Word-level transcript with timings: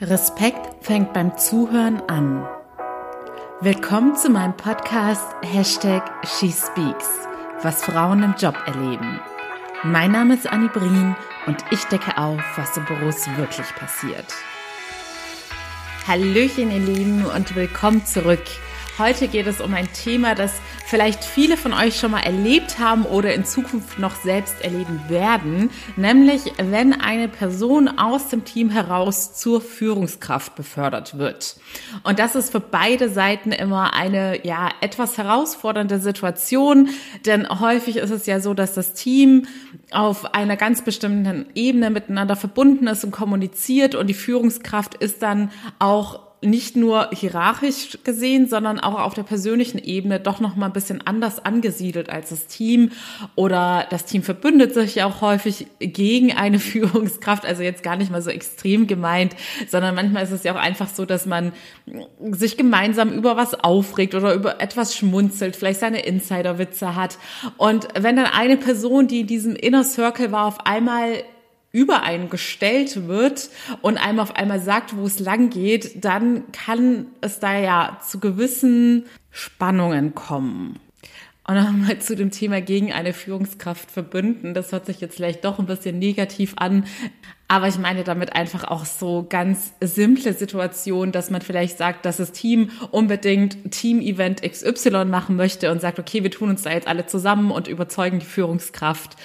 Respekt 0.00 0.84
fängt 0.84 1.14
beim 1.14 1.38
Zuhören 1.38 2.02
an. 2.06 2.46
Willkommen 3.62 4.14
zu 4.14 4.28
meinem 4.28 4.54
Podcast 4.54 5.24
Hashtag 5.42 6.02
SheSpeaks, 6.22 7.08
was 7.62 7.82
Frauen 7.82 8.22
im 8.22 8.34
Job 8.38 8.56
erleben. 8.66 9.18
Mein 9.84 10.12
Name 10.12 10.34
ist 10.34 10.52
Annie 10.52 10.68
Brien 10.68 11.16
und 11.46 11.64
ich 11.70 11.82
decke 11.84 12.18
auf, 12.18 12.42
was 12.58 12.76
in 12.76 12.84
Büros 12.84 13.26
wirklich 13.38 13.74
passiert. 13.74 14.26
Hallöchen 16.06 16.70
ihr 16.70 16.80
Lieben 16.80 17.24
und 17.24 17.56
willkommen 17.56 18.04
zurück. 18.04 18.44
Heute 18.98 19.28
geht 19.28 19.46
es 19.46 19.60
um 19.60 19.74
ein 19.74 19.92
Thema, 19.92 20.34
das 20.34 20.54
vielleicht 20.86 21.22
viele 21.22 21.58
von 21.58 21.74
euch 21.74 22.00
schon 22.00 22.12
mal 22.12 22.20
erlebt 22.20 22.78
haben 22.78 23.04
oder 23.04 23.34
in 23.34 23.44
Zukunft 23.44 23.98
noch 23.98 24.14
selbst 24.14 24.62
erleben 24.64 25.02
werden, 25.08 25.68
nämlich 25.96 26.40
wenn 26.56 26.98
eine 26.98 27.28
Person 27.28 27.88
aus 27.98 28.28
dem 28.30 28.46
Team 28.46 28.70
heraus 28.70 29.34
zur 29.34 29.60
Führungskraft 29.60 30.54
befördert 30.54 31.18
wird. 31.18 31.56
Und 32.04 32.18
das 32.18 32.36
ist 32.36 32.52
für 32.52 32.60
beide 32.60 33.10
Seiten 33.10 33.52
immer 33.52 33.92
eine 33.92 34.46
ja 34.46 34.70
etwas 34.80 35.18
herausfordernde 35.18 35.98
Situation, 35.98 36.88
denn 37.26 37.46
häufig 37.60 37.98
ist 37.98 38.10
es 38.10 38.24
ja 38.24 38.40
so, 38.40 38.54
dass 38.54 38.72
das 38.72 38.94
Team 38.94 39.46
auf 39.90 40.34
einer 40.34 40.56
ganz 40.56 40.80
bestimmten 40.80 41.44
Ebene 41.54 41.90
miteinander 41.90 42.34
verbunden 42.34 42.86
ist 42.86 43.04
und 43.04 43.10
kommuniziert. 43.10 43.94
Und 43.94 44.06
die 44.06 44.14
Führungskraft 44.14 44.94
ist 44.94 45.20
dann 45.22 45.50
auch 45.78 46.25
nicht 46.42 46.76
nur 46.76 47.10
hierarchisch 47.12 47.98
gesehen, 48.04 48.46
sondern 48.46 48.78
auch 48.78 49.00
auf 49.00 49.14
der 49.14 49.22
persönlichen 49.22 49.78
Ebene 49.78 50.20
doch 50.20 50.38
noch 50.38 50.54
mal 50.54 50.66
ein 50.66 50.72
bisschen 50.72 51.04
anders 51.06 51.44
angesiedelt 51.44 52.10
als 52.10 52.28
das 52.28 52.46
Team. 52.46 52.90
Oder 53.36 53.86
das 53.90 54.04
Team 54.04 54.22
verbündet 54.22 54.74
sich 54.74 54.96
ja 54.96 55.06
auch 55.06 55.22
häufig 55.22 55.66
gegen 55.78 56.32
eine 56.32 56.58
Führungskraft, 56.66 57.46
also 57.46 57.62
jetzt 57.62 57.82
gar 57.82 57.96
nicht 57.96 58.10
mal 58.10 58.22
so 58.22 58.30
extrem 58.30 58.86
gemeint, 58.86 59.34
sondern 59.68 59.94
manchmal 59.94 60.24
ist 60.24 60.30
es 60.30 60.44
ja 60.44 60.52
auch 60.52 60.60
einfach 60.60 60.88
so, 60.88 61.06
dass 61.06 61.26
man 61.26 61.52
sich 62.30 62.56
gemeinsam 62.56 63.12
über 63.12 63.36
was 63.36 63.54
aufregt 63.54 64.14
oder 64.14 64.34
über 64.34 64.60
etwas 64.60 64.94
schmunzelt, 64.94 65.56
vielleicht 65.56 65.80
seine 65.80 66.00
Insiderwitze 66.00 66.94
hat. 66.94 67.18
Und 67.56 67.88
wenn 67.98 68.16
dann 68.16 68.26
eine 68.26 68.58
Person, 68.58 69.08
die 69.08 69.20
in 69.20 69.26
diesem 69.26 69.56
Inner 69.56 69.84
Circle 69.84 70.32
war, 70.32 70.46
auf 70.46 70.66
einmal 70.66 71.24
über 71.76 72.02
wird 72.04 73.50
und 73.82 73.98
einem 73.98 74.18
auf 74.18 74.34
einmal 74.34 74.60
sagt, 74.60 74.96
wo 74.96 75.04
es 75.04 75.18
lang 75.18 75.50
geht, 75.50 76.02
dann 76.06 76.50
kann 76.52 77.08
es 77.20 77.38
da 77.38 77.58
ja 77.58 77.98
zu 78.02 78.18
gewissen 78.18 79.04
Spannungen 79.30 80.14
kommen. 80.14 80.78
Und 81.46 81.54
nochmal 81.54 81.98
zu 82.00 82.16
dem 82.16 82.30
Thema 82.30 82.60
gegen 82.62 82.92
eine 82.92 83.12
Führungskraft 83.12 83.90
verbünden. 83.90 84.54
Das 84.54 84.72
hört 84.72 84.86
sich 84.86 85.00
jetzt 85.00 85.16
vielleicht 85.16 85.44
doch 85.44 85.58
ein 85.58 85.66
bisschen 85.66 85.98
negativ 85.98 86.54
an. 86.56 86.86
Aber 87.46 87.68
ich 87.68 87.78
meine 87.78 88.02
damit 88.02 88.34
einfach 88.34 88.64
auch 88.64 88.84
so 88.84 89.26
ganz 89.28 89.72
simple 89.80 90.32
Situationen, 90.32 91.12
dass 91.12 91.30
man 91.30 91.42
vielleicht 91.42 91.78
sagt, 91.78 92.04
dass 92.04 92.16
das 92.16 92.32
Team 92.32 92.70
unbedingt 92.90 93.70
Team-Event 93.70 94.42
XY 94.42 95.04
machen 95.04 95.36
möchte 95.36 95.70
und 95.70 95.80
sagt, 95.80 96.00
okay, 96.00 96.24
wir 96.24 96.30
tun 96.32 96.48
uns 96.48 96.62
da 96.62 96.72
jetzt 96.72 96.88
alle 96.88 97.06
zusammen 97.06 97.52
und 97.52 97.68
überzeugen 97.68 98.18
die 98.18 98.26
Führungskraft. 98.26 99.16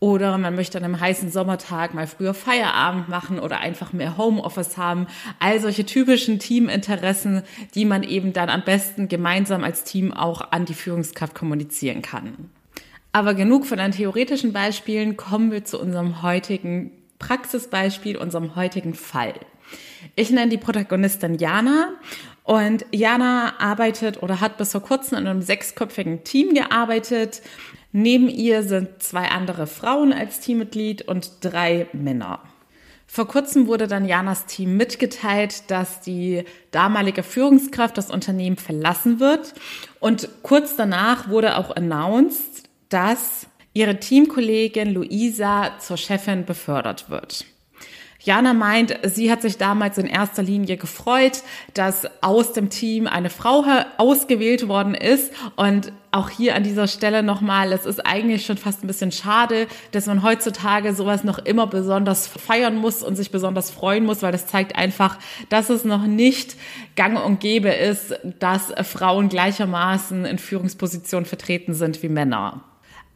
Oder 0.00 0.38
man 0.38 0.54
möchte 0.54 0.78
an 0.78 0.84
einem 0.84 0.98
heißen 0.98 1.30
Sommertag 1.30 1.92
mal 1.92 2.06
früher 2.06 2.32
Feierabend 2.32 3.10
machen 3.10 3.38
oder 3.38 3.58
einfach 3.58 3.92
mehr 3.92 4.16
Homeoffice 4.16 4.78
haben. 4.78 5.06
All 5.38 5.60
solche 5.60 5.84
typischen 5.84 6.38
Teaminteressen, 6.38 7.42
die 7.74 7.84
man 7.84 8.02
eben 8.02 8.32
dann 8.32 8.48
am 8.48 8.64
besten 8.64 9.08
gemeinsam 9.08 9.62
als 9.62 9.84
Team 9.84 10.12
auch 10.12 10.52
an 10.52 10.64
die 10.64 10.74
Führungskraft 10.74 11.34
kommunizieren 11.34 12.00
kann. 12.00 12.50
Aber 13.12 13.34
genug 13.34 13.66
von 13.66 13.76
den 13.76 13.92
theoretischen 13.92 14.54
Beispielen, 14.54 15.18
kommen 15.18 15.50
wir 15.52 15.64
zu 15.66 15.78
unserem 15.78 16.22
heutigen 16.22 16.92
Praxisbeispiel, 17.18 18.16
unserem 18.16 18.56
heutigen 18.56 18.94
Fall. 18.94 19.34
Ich 20.16 20.30
nenne 20.30 20.48
die 20.48 20.58
Protagonistin 20.58 21.34
Jana 21.34 21.90
und 22.44 22.86
Jana 22.90 23.60
arbeitet 23.60 24.22
oder 24.22 24.40
hat 24.40 24.56
bis 24.56 24.72
vor 24.72 24.82
kurzem 24.82 25.18
in 25.18 25.26
einem 25.26 25.42
sechsköpfigen 25.42 26.24
Team 26.24 26.54
gearbeitet. 26.54 27.42
Neben 27.92 28.28
ihr 28.28 28.62
sind 28.62 29.02
zwei 29.02 29.28
andere 29.28 29.66
Frauen 29.66 30.12
als 30.12 30.40
Teammitglied 30.40 31.02
und 31.02 31.30
drei 31.40 31.88
Männer. 31.92 32.40
Vor 33.06 33.26
kurzem 33.26 33.66
wurde 33.66 33.88
dann 33.88 34.06
Janas 34.06 34.46
Team 34.46 34.76
mitgeteilt, 34.76 35.68
dass 35.68 36.00
die 36.00 36.44
damalige 36.70 37.24
Führungskraft 37.24 37.98
das 37.98 38.08
Unternehmen 38.08 38.56
verlassen 38.56 39.18
wird. 39.18 39.54
Und 39.98 40.28
kurz 40.42 40.76
danach 40.76 41.28
wurde 41.28 41.56
auch 41.56 41.74
announced, 41.74 42.68
dass 42.88 43.48
ihre 43.72 43.98
Teamkollegin 43.98 44.94
Luisa 44.94 45.76
zur 45.80 45.96
Chefin 45.96 46.44
befördert 46.44 47.10
wird. 47.10 47.46
Jana 48.22 48.52
meint, 48.52 48.98
sie 49.04 49.32
hat 49.32 49.40
sich 49.40 49.56
damals 49.56 49.96
in 49.96 50.06
erster 50.06 50.42
Linie 50.42 50.76
gefreut, 50.76 51.42
dass 51.72 52.06
aus 52.22 52.52
dem 52.52 52.68
Team 52.68 53.06
eine 53.06 53.30
Frau 53.30 53.64
ausgewählt 53.96 54.68
worden 54.68 54.94
ist. 54.94 55.32
Und 55.56 55.92
auch 56.12 56.28
hier 56.28 56.54
an 56.54 56.62
dieser 56.62 56.86
Stelle 56.86 57.22
nochmal, 57.22 57.72
es 57.72 57.86
ist 57.86 58.04
eigentlich 58.04 58.44
schon 58.44 58.58
fast 58.58 58.84
ein 58.84 58.88
bisschen 58.88 59.10
schade, 59.10 59.68
dass 59.92 60.06
man 60.06 60.22
heutzutage 60.22 60.94
sowas 60.94 61.24
noch 61.24 61.38
immer 61.38 61.66
besonders 61.66 62.26
feiern 62.26 62.76
muss 62.76 63.02
und 63.02 63.16
sich 63.16 63.30
besonders 63.30 63.70
freuen 63.70 64.04
muss, 64.04 64.22
weil 64.22 64.32
das 64.32 64.46
zeigt 64.46 64.76
einfach, 64.76 65.18
dass 65.48 65.70
es 65.70 65.84
noch 65.84 66.02
nicht 66.02 66.56
gang 66.96 67.24
und 67.24 67.40
gäbe 67.40 67.70
ist, 67.70 68.14
dass 68.38 68.72
Frauen 68.82 69.30
gleichermaßen 69.30 70.26
in 70.26 70.38
Führungspositionen 70.38 71.24
vertreten 71.24 71.72
sind 71.72 72.02
wie 72.02 72.08
Männer. 72.08 72.64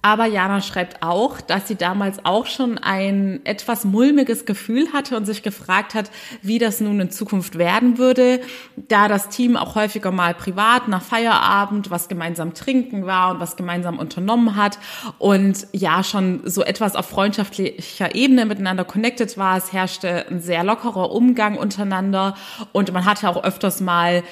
Aber 0.04 0.26
Jana 0.26 0.60
schreibt 0.60 1.02
auch, 1.02 1.40
dass 1.40 1.66
sie 1.66 1.76
damals 1.76 2.26
auch 2.26 2.44
schon 2.44 2.76
ein 2.76 3.40
etwas 3.44 3.86
mulmiges 3.86 4.44
Gefühl 4.44 4.92
hatte 4.92 5.16
und 5.16 5.24
sich 5.24 5.42
gefragt 5.42 5.94
hat, 5.94 6.10
wie 6.42 6.58
das 6.58 6.82
nun 6.82 7.00
in 7.00 7.10
Zukunft 7.10 7.56
werden 7.56 7.96
würde, 7.96 8.42
da 8.76 9.08
das 9.08 9.30
Team 9.30 9.56
auch 9.56 9.76
häufiger 9.76 10.10
mal 10.10 10.34
privat 10.34 10.88
nach 10.88 11.00
Feierabend 11.00 11.90
was 11.90 12.08
gemeinsam 12.08 12.52
trinken 12.52 13.06
war 13.06 13.30
und 13.30 13.40
was 13.40 13.56
gemeinsam 13.56 13.98
unternommen 13.98 14.56
hat 14.56 14.78
und 15.16 15.66
ja 15.72 16.04
schon 16.04 16.42
so 16.44 16.62
etwas 16.62 16.96
auf 16.96 17.06
freundschaftlicher 17.06 18.14
Ebene 18.14 18.44
miteinander 18.44 18.84
connected 18.84 19.38
war. 19.38 19.56
Es 19.56 19.72
herrschte 19.72 20.26
ein 20.28 20.40
sehr 20.40 20.64
lockerer 20.64 21.12
Umgang 21.12 21.56
untereinander 21.56 22.34
und 22.72 22.92
man 22.92 23.06
hatte 23.06 23.26
auch 23.30 23.42
öfters 23.42 23.80
mal 23.80 24.22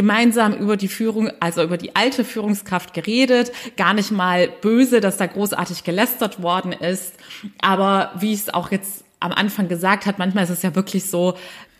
gemeinsam 0.00 0.54
über 0.54 0.78
die 0.78 0.88
Führung, 0.88 1.30
also 1.40 1.62
über 1.62 1.76
die 1.76 1.94
alte 1.94 2.24
Führungskraft 2.24 2.94
geredet, 2.94 3.52
gar 3.76 3.92
nicht 3.92 4.10
mal 4.10 4.48
böse, 4.48 5.02
dass 5.02 5.18
da 5.18 5.26
großartig 5.26 5.84
gelästert 5.84 6.42
worden 6.42 6.72
ist. 6.72 7.12
Aber 7.60 8.10
wie 8.18 8.32
ich 8.32 8.40
es 8.40 8.54
auch 8.54 8.70
jetzt 8.70 9.04
am 9.20 9.32
Anfang 9.32 9.68
gesagt 9.68 10.06
hat, 10.06 10.18
manchmal 10.18 10.44
ist 10.44 10.50
es 10.50 10.62
ja 10.62 10.74
wirklich 10.74 11.10
so, 11.10 11.34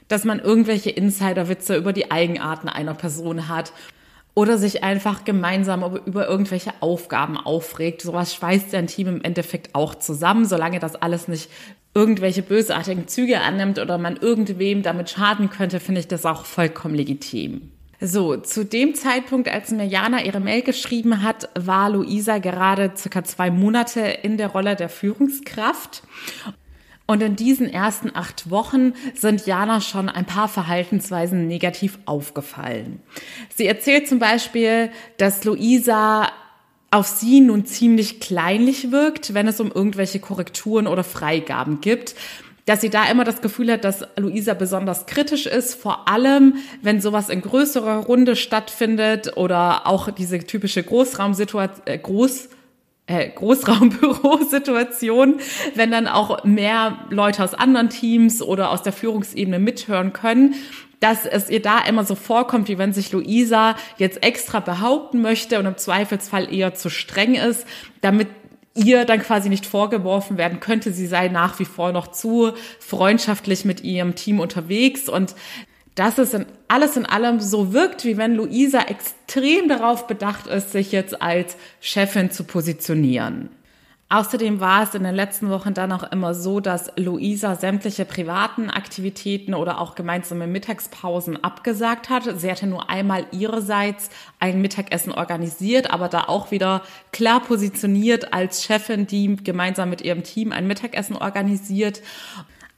dass 0.08 0.24
man 0.24 0.38
irgendwelche 0.38 0.90
Insiderwitze 0.90 1.76
über 1.76 1.94
die 1.94 2.10
Eigenarten 2.10 2.68
einer 2.68 2.92
Person 2.92 3.48
hat 3.48 3.72
oder 4.34 4.58
sich 4.58 4.84
einfach 4.84 5.24
gemeinsam 5.24 5.82
über 6.04 6.28
irgendwelche 6.28 6.74
Aufgaben 6.80 7.38
aufregt. 7.38 8.02
Sowas 8.02 8.34
schweißt 8.34 8.74
ja 8.74 8.80
ein 8.80 8.86
Team 8.86 9.08
im 9.08 9.22
Endeffekt 9.22 9.74
auch 9.74 9.94
zusammen, 9.94 10.44
solange 10.44 10.78
das 10.78 10.94
alles 10.94 11.26
nicht 11.26 11.48
irgendwelche 11.94 12.42
bösartigen 12.42 13.08
Züge 13.08 13.40
annimmt 13.40 13.78
oder 13.78 13.96
man 13.96 14.18
irgendwem 14.18 14.82
damit 14.82 15.08
schaden 15.08 15.48
könnte, 15.48 15.80
finde 15.80 16.02
ich 16.02 16.08
das 16.08 16.26
auch 16.26 16.44
vollkommen 16.44 16.94
legitim. 16.94 17.70
So, 18.00 18.36
zu 18.38 18.64
dem 18.64 18.94
Zeitpunkt, 18.94 19.48
als 19.48 19.70
mir 19.70 19.84
Jana 19.84 20.24
ihre 20.24 20.40
Mail 20.40 20.62
geschrieben 20.62 21.22
hat, 21.22 21.50
war 21.54 21.90
Luisa 21.90 22.38
gerade 22.38 22.92
circa 22.96 23.24
zwei 23.24 23.50
Monate 23.50 24.00
in 24.00 24.38
der 24.38 24.48
Rolle 24.48 24.74
der 24.74 24.88
Führungskraft. 24.88 26.02
Und 27.06 27.22
in 27.22 27.36
diesen 27.36 27.68
ersten 27.68 28.14
acht 28.14 28.50
Wochen 28.50 28.94
sind 29.14 29.44
Jana 29.44 29.80
schon 29.80 30.08
ein 30.08 30.24
paar 30.24 30.48
Verhaltensweisen 30.48 31.46
negativ 31.46 31.98
aufgefallen. 32.06 33.02
Sie 33.54 33.66
erzählt 33.66 34.08
zum 34.08 34.18
Beispiel, 34.18 34.90
dass 35.18 35.44
Luisa 35.44 36.30
auf 36.92 37.06
sie 37.06 37.40
nun 37.40 37.66
ziemlich 37.66 38.20
kleinlich 38.20 38.92
wirkt, 38.92 39.34
wenn 39.34 39.46
es 39.46 39.60
um 39.60 39.70
irgendwelche 39.70 40.20
Korrekturen 40.20 40.86
oder 40.86 41.04
Freigaben 41.04 41.80
gibt 41.80 42.14
dass 42.66 42.80
sie 42.80 42.90
da 42.90 43.08
immer 43.10 43.24
das 43.24 43.42
Gefühl 43.42 43.72
hat, 43.72 43.84
dass 43.84 44.04
Luisa 44.16 44.54
besonders 44.54 45.06
kritisch 45.06 45.46
ist, 45.46 45.74
vor 45.74 46.08
allem 46.08 46.54
wenn 46.82 47.00
sowas 47.00 47.28
in 47.28 47.42
größerer 47.42 47.96
Runde 47.96 48.36
stattfindet 48.36 49.36
oder 49.36 49.86
auch 49.86 50.10
diese 50.10 50.38
typische 50.40 50.82
Großraumsituation, 50.82 51.86
äh, 51.86 51.98
Groß 51.98 52.48
äh, 53.06 53.30
Großraumbürosituation, 53.30 55.40
wenn 55.74 55.90
dann 55.90 56.06
auch 56.06 56.44
mehr 56.44 56.98
Leute 57.10 57.42
aus 57.42 57.54
anderen 57.54 57.88
Teams 57.88 58.40
oder 58.40 58.70
aus 58.70 58.82
der 58.82 58.92
Führungsebene 58.92 59.58
mithören 59.58 60.12
können, 60.12 60.54
dass 61.00 61.26
es 61.26 61.50
ihr 61.50 61.62
da 61.62 61.80
immer 61.80 62.04
so 62.04 62.14
vorkommt, 62.14 62.68
wie 62.68 62.78
wenn 62.78 62.92
sich 62.92 63.10
Luisa 63.10 63.74
jetzt 63.96 64.22
extra 64.22 64.60
behaupten 64.60 65.22
möchte 65.22 65.58
und 65.58 65.66
im 65.66 65.76
Zweifelsfall 65.76 66.52
eher 66.52 66.74
zu 66.74 66.90
streng 66.90 67.34
ist, 67.34 67.66
damit 68.02 68.28
ihr 68.74 69.04
dann 69.04 69.20
quasi 69.20 69.48
nicht 69.48 69.66
vorgeworfen 69.66 70.38
werden 70.38 70.60
könnte, 70.60 70.92
sie 70.92 71.06
sei 71.06 71.28
nach 71.28 71.58
wie 71.58 71.64
vor 71.64 71.92
noch 71.92 72.08
zu 72.08 72.52
freundschaftlich 72.78 73.64
mit 73.64 73.82
ihrem 73.82 74.14
Team 74.14 74.40
unterwegs 74.40 75.08
und 75.08 75.34
dass 75.96 76.18
es 76.18 76.32
in 76.34 76.46
alles 76.68 76.96
in 76.96 77.04
allem 77.04 77.40
so 77.40 77.72
wirkt, 77.72 78.04
wie 78.04 78.16
wenn 78.16 78.34
Luisa 78.34 78.82
extrem 78.82 79.68
darauf 79.68 80.06
bedacht 80.06 80.46
ist, 80.46 80.70
sich 80.72 80.92
jetzt 80.92 81.20
als 81.20 81.56
Chefin 81.80 82.30
zu 82.30 82.44
positionieren. 82.44 83.50
Außerdem 84.12 84.58
war 84.58 84.82
es 84.82 84.94
in 84.96 85.04
den 85.04 85.14
letzten 85.14 85.50
Wochen 85.50 85.72
dann 85.72 85.92
auch 85.92 86.02
immer 86.02 86.34
so, 86.34 86.58
dass 86.58 86.90
Luisa 86.96 87.54
sämtliche 87.54 88.04
privaten 88.04 88.68
Aktivitäten 88.68 89.54
oder 89.54 89.80
auch 89.80 89.94
gemeinsame 89.94 90.48
Mittagspausen 90.48 91.44
abgesagt 91.44 92.10
hat. 92.10 92.24
Sie 92.40 92.50
hatte 92.50 92.66
nur 92.66 92.90
einmal 92.90 93.26
ihrerseits 93.30 94.10
ein 94.40 94.60
Mittagessen 94.60 95.12
organisiert, 95.12 95.92
aber 95.92 96.08
da 96.08 96.24
auch 96.24 96.50
wieder 96.50 96.82
klar 97.12 97.38
positioniert 97.38 98.34
als 98.34 98.64
Chefin, 98.64 99.06
die 99.06 99.36
gemeinsam 99.36 99.90
mit 99.90 100.00
ihrem 100.00 100.24
Team 100.24 100.50
ein 100.50 100.66
Mittagessen 100.66 101.14
organisiert. 101.14 102.02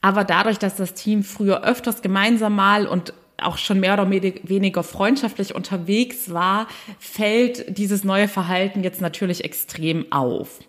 Aber 0.03 0.25
dadurch, 0.25 0.59
dass 0.59 0.77
das 0.77 0.93
Team 0.93 1.25
früher 1.25 1.65
öfters 1.65 2.03
gemeinsam 2.03 2.57
mal 2.57 2.87
und 2.87 3.15
auch 3.39 3.57
schon 3.57 3.81
mehr 3.81 3.95
oder 3.95 4.11
weniger 4.11 4.83
freundschaftlich 4.83 5.55
unterwegs 5.55 6.31
war, 6.31 6.67
fällt 6.99 7.79
dieses 7.79 8.05
neue 8.05 8.29
Verhalten 8.29 8.85
jetzt 8.85 9.01
natürlich 9.01 9.45
extrem 9.45 10.13
auf. 10.13 10.61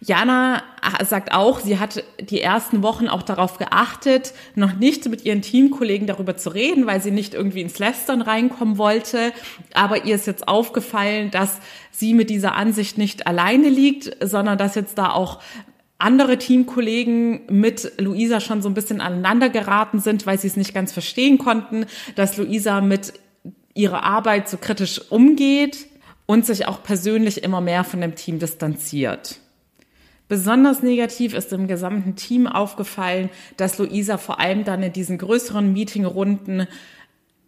Jana 0.00 0.62
sagt 1.04 1.32
auch, 1.32 1.60
sie 1.60 1.78
hat 1.78 2.04
die 2.20 2.40
ersten 2.40 2.82
Wochen 2.82 3.08
auch 3.08 3.22
darauf 3.22 3.56
geachtet, 3.58 4.34
noch 4.54 4.74
nicht 4.74 5.08
mit 5.08 5.24
ihren 5.24 5.40
Teamkollegen 5.40 6.06
darüber 6.06 6.36
zu 6.36 6.50
reden, 6.50 6.86
weil 6.86 7.00
sie 7.00 7.10
nicht 7.10 7.32
irgendwie 7.32 7.62
ins 7.62 7.78
Lästern 7.78 8.20
reinkommen 8.20 8.76
wollte. 8.76 9.32
Aber 9.72 10.04
ihr 10.04 10.14
ist 10.14 10.26
jetzt 10.26 10.46
aufgefallen, 10.46 11.30
dass 11.30 11.58
sie 11.90 12.12
mit 12.12 12.28
dieser 12.28 12.54
Ansicht 12.54 12.98
nicht 12.98 13.26
alleine 13.26 13.70
liegt, 13.70 14.16
sondern 14.22 14.58
dass 14.58 14.74
jetzt 14.74 14.98
da 14.98 15.10
auch 15.10 15.40
andere 15.98 16.36
Teamkollegen 16.36 17.42
mit 17.48 17.92
Luisa 17.98 18.40
schon 18.40 18.60
so 18.60 18.68
ein 18.68 18.74
bisschen 18.74 19.00
aneinander 19.00 19.48
geraten 19.48 20.00
sind, 20.00 20.26
weil 20.26 20.38
sie 20.38 20.48
es 20.48 20.56
nicht 20.56 20.74
ganz 20.74 20.92
verstehen 20.92 21.38
konnten, 21.38 21.86
dass 22.14 22.36
Luisa 22.36 22.82
mit 22.82 23.14
ihrer 23.72 24.02
Arbeit 24.02 24.48
so 24.48 24.58
kritisch 24.58 25.00
umgeht 25.10 25.86
und 26.26 26.44
sich 26.44 26.66
auch 26.66 26.82
persönlich 26.82 27.42
immer 27.42 27.60
mehr 27.60 27.84
von 27.84 28.00
dem 28.00 28.14
Team 28.16 28.38
distanziert. 28.38 29.40
Besonders 30.28 30.82
negativ 30.82 31.34
ist 31.34 31.52
im 31.52 31.68
gesamten 31.68 32.16
Team 32.16 32.46
aufgefallen, 32.46 33.28
dass 33.56 33.78
Luisa 33.78 34.16
vor 34.16 34.40
allem 34.40 34.64
dann 34.64 34.82
in 34.82 34.92
diesen 34.92 35.18
größeren 35.18 35.72
Meetingrunden 35.72 36.66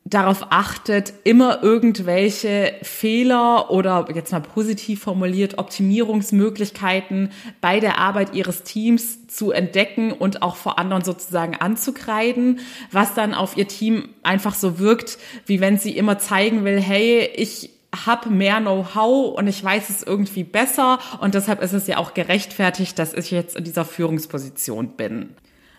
darauf 0.09 0.47
achtet, 0.51 1.13
immer 1.25 1.65
irgendwelche 1.65 2.75
Fehler 2.83 3.71
oder 3.73 4.07
jetzt 4.15 4.31
mal 4.31 4.41
positiv 4.41 5.03
formuliert 5.03 5.59
Optimierungsmöglichkeiten 5.59 7.31
bei 7.61 7.81
der 7.81 7.99
Arbeit 7.99 8.33
ihres 8.33 8.63
Teams 8.63 9.27
zu 9.27 9.51
entdecken 9.51 10.13
und 10.13 10.43
auch 10.43 10.55
vor 10.55 10.79
anderen 10.79 11.03
sozusagen 11.03 11.57
anzukreiden, 11.57 12.61
was 12.93 13.15
dann 13.15 13.35
auf 13.35 13.57
ihr 13.57 13.67
Team 13.67 14.11
einfach 14.23 14.55
so 14.55 14.79
wirkt, 14.79 15.19
wie 15.45 15.61
wenn 15.61 15.77
sie 15.77 15.97
immer 15.97 16.19
zeigen 16.19 16.65
will, 16.65 16.81
hey, 16.81 17.29
ich 17.35 17.71
habe 18.05 18.29
mehr 18.29 18.61
Know-how 18.61 19.39
und 19.39 19.47
ich 19.47 19.65
weiß 19.65 19.89
es 19.89 20.03
irgendwie 20.03 20.45
besser 20.45 20.99
und 21.21 21.35
deshalb 21.35 21.63
ist 21.63 21.73
es 21.73 21.87
ja 21.87 21.97
auch 21.97 22.13
gerechtfertigt, 22.13 22.99
dass 22.99 23.15
ich 23.15 23.31
jetzt 23.31 23.57
in 23.57 23.65
dieser 23.65 23.87
Führungsposition 23.87 24.97
bin. 24.97 25.37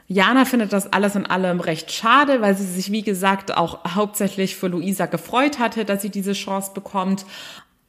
Jana 0.10 0.46
findet 0.46 0.72
das 0.72 0.92
alles 0.94 1.16
in 1.16 1.26
allem 1.26 1.60
recht 1.60 1.92
schade, 1.92 2.42
weil 2.42 2.56
sie 2.56 2.66
sich, 2.66 2.94
wie 2.94 3.02
gesagt, 3.02 3.56
auch 3.56 3.94
hauptsächlich 3.94 4.56
für 4.56 4.68
Luisa 4.68 5.06
gefreut 5.06 5.60
hatte, 5.60 5.84
dass 5.84 6.02
sie 6.02 6.10
diese 6.10 6.32
Chance 6.32 6.72
bekommt. 6.74 7.26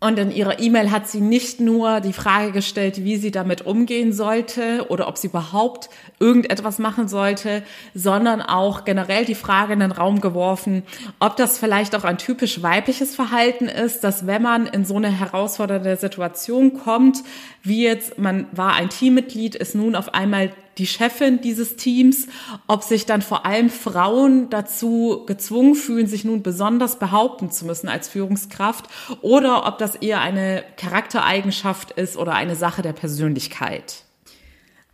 Und 0.01 0.17
in 0.17 0.31
ihrer 0.31 0.61
E-Mail 0.61 0.93
hat 0.93 1.09
sie 1.09 1.21
nicht 1.21 1.59
nur 1.59 2.01
die 2.01 2.13
Frage 2.13 2.53
gestellt, 2.53 3.03
wie 3.03 3.17
sie 3.17 3.33
damit 3.33 3.67
umgehen 3.67 4.13
sollte 4.13 4.87
oder 4.91 5.09
ob 5.09 5.19
sie 5.19 5.27
überhaupt 5.27 5.91
irgendetwas 6.21 6.79
machen 6.79 7.09
sollte, 7.09 7.65
sondern 7.95 8.41
auch 8.41 8.85
generell 8.85 9.25
die 9.25 9.35
Frage 9.35 9.73
in 9.73 9.81
den 9.81 9.91
Raum 9.91 10.21
geworfen, 10.21 10.85
ob 11.19 11.35
das 11.35 11.59
vielleicht 11.59 11.97
auch 11.97 12.05
ein 12.05 12.17
typisch 12.17 12.63
weibliches 12.63 13.17
Verhalten 13.17 13.67
ist, 13.67 14.05
dass 14.05 14.29
wenn 14.29 14.43
man 14.43 14.69
in 14.69 14.85
so 14.85 14.95
eine 14.95 15.11
herausfordernde 15.11 15.97
Situation 15.97 16.75
kommt, 16.75 17.25
wie 17.65 17.83
jetzt 17.83 18.19
man 18.19 18.47
war 18.53 18.75
ein 18.75 18.91
Teammitglied, 18.91 19.57
ist 19.57 19.75
nun 19.75 19.97
auf 19.97 20.15
einmal 20.15 20.53
die 20.79 20.87
Chefin 20.87 21.41
dieses 21.41 21.77
Teams, 21.77 22.29
ob 22.67 22.83
sich 22.83 23.07
dann 23.07 23.23
vor 23.23 23.45
allem 23.45 23.71
Frauen 23.71 24.49
dazu 24.51 25.25
gezwungen 25.27 25.75
fühlen, 25.75 26.07
sich 26.07 26.25
nun 26.25 26.43
besonders 26.43 26.99
behaupten 26.99 27.51
zu 27.51 27.67
müssen 27.67 27.89
als 27.89 28.09
Führungskraft 28.09 28.87
oder 29.21 29.67
ob 29.67 29.79
das 29.79 29.97
eher 29.97 30.21
eine 30.21 30.65
Charaktereigenschaft 30.77 31.91
ist 31.93 32.17
oder 32.17 32.35
eine 32.35 32.57
Sache 32.57 32.83
der 32.83 32.93
Persönlichkeit. 32.93 34.05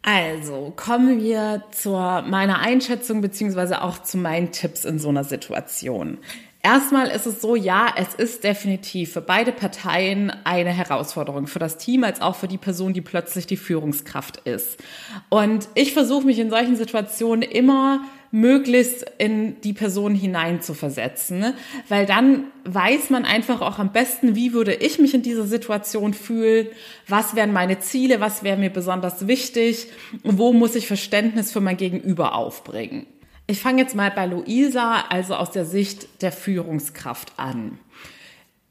Also 0.07 0.71
kommen 0.77 1.23
wir 1.23 1.65
zur 1.71 2.23
meiner 2.23 2.59
Einschätzung 2.59 3.23
beziehungsweise 3.23 3.81
auch 3.81 4.03
zu 4.03 4.19
meinen 4.19 4.53
Tipps 4.53 4.85
in 4.85 4.99
so 4.99 5.09
einer 5.09 5.25
Situation. 5.25 6.19
Erstmal 6.65 7.09
ist 7.09 7.27
es 7.27 7.43
so, 7.43 7.57
ja, 7.57 7.93
es 7.95 8.15
ist 8.15 8.43
definitiv 8.43 9.13
für 9.13 9.21
beide 9.21 9.53
Parteien 9.53 10.33
eine 10.45 10.71
Herausforderung, 10.71 11.47
für 11.47 11.59
das 11.59 11.77
Team 11.77 12.05
als 12.05 12.23
auch 12.23 12.37
für 12.37 12.49
die 12.49 12.57
Person, 12.57 12.95
die 12.95 13.03
plötzlich 13.03 13.47
die 13.47 13.59
Führungskraft 13.59 14.39
ist. 14.47 14.83
Und 15.29 15.69
ich 15.75 15.93
versuche 15.93 16.25
mich 16.25 16.39
in 16.39 16.49
solchen 16.49 16.77
Situationen 16.77 17.43
immer 17.43 18.01
möglichst 18.31 19.05
in 19.19 19.61
die 19.61 19.75
Person 19.75 20.15
hinein 20.15 20.61
zu 20.61 20.75
versetzen, 20.75 21.53
weil 21.89 22.07
dann 22.07 22.45
weiß 22.65 23.11
man 23.11 23.25
einfach 23.25 23.61
auch 23.61 23.79
am 23.79 23.93
besten, 23.93 24.35
wie 24.35 24.53
würde 24.53 24.75
ich 24.75 24.99
mich 24.99 25.15
in 25.15 25.23
dieser 25.23 25.45
Situation 25.45 26.15
fühlen, 26.15 26.67
was 27.07 27.37
wären 27.37 27.53
meine 27.53 27.79
Ziele, 27.79 28.21
was 28.21 28.43
wäre 28.43 28.57
mir 28.57 28.71
besonders 28.71 29.29
wichtig 29.29 29.87
wo 30.25 30.53
muss 30.53 30.75
ich 30.75 30.89
Verständnis 30.89 31.53
für 31.53 31.61
mein 31.61 31.77
Gegenüber 31.77 32.35
aufbringen. 32.35 33.07
Ich 33.47 33.61
fange 33.61 33.83
jetzt 33.83 33.95
mal 33.95 34.11
bei 34.11 34.27
Luisa, 34.27 35.05
also 35.11 35.35
aus 35.35 35.51
der 35.51 35.67
Sicht 35.67 36.23
der 36.23 36.33
Führungskraft 36.33 37.33
an. 37.37 37.79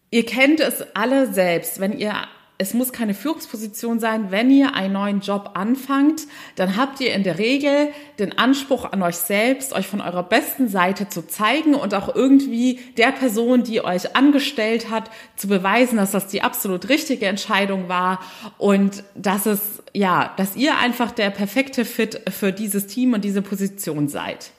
Ihr 0.10 0.26
kennt 0.26 0.60
es 0.60 0.84
alle 0.96 1.32
selbst, 1.32 1.80
wenn 1.80 1.98
ihr 1.98 2.16
es 2.60 2.74
muss 2.74 2.94
keine 2.94 3.14
Führungsposition 3.14 4.00
sein. 4.00 4.30
Wenn 4.30 4.52
ihr 4.52 4.76
einen 4.76 4.94
neuen 4.94 5.20
Job 5.22 5.52
anfangt, 5.56 6.24
dann 6.56 6.78
habt 6.78 7.02
ihr 7.02 7.14
in 7.14 7.24
der 7.24 7.40
Regel 7.40 7.90
den 8.20 8.38
Anspruch 8.38 8.92
an 8.92 9.02
euch 9.02 9.16
selbst, 9.16 9.74
euch 9.74 9.88
von 9.88 10.02
eurer 10.02 10.24
besten 10.24 10.68
Seite 10.68 11.10
zu 11.10 11.28
zeigen 11.28 11.74
und 11.74 11.94
auch 11.94 12.14
irgendwie 12.14 12.80
der 12.98 13.12
Person, 13.12 13.64
die 13.64 13.84
euch 13.84 14.16
angestellt 14.16 14.90
hat, 14.92 15.10
zu 15.36 15.48
beweisen, 15.48 15.98
dass 15.98 16.12
das 16.12 16.28
die 16.28 16.42
absolut 16.42 16.90
richtige 16.90 17.26
Entscheidung 17.26 17.90
war 17.90 18.20
und 18.60 19.04
dass 19.16 19.46
es, 19.46 19.82
ja, 19.94 20.32
dass 20.38 20.56
ihr 20.56 20.78
einfach 20.78 21.12
der 21.12 21.32
perfekte 21.32 21.86
Fit 21.86 22.22
für 22.30 22.54
dieses 22.54 22.88
Team 22.88 23.14
und 23.14 23.26
diese 23.26 23.42
Position 23.42 24.08
seid. 24.08 24.52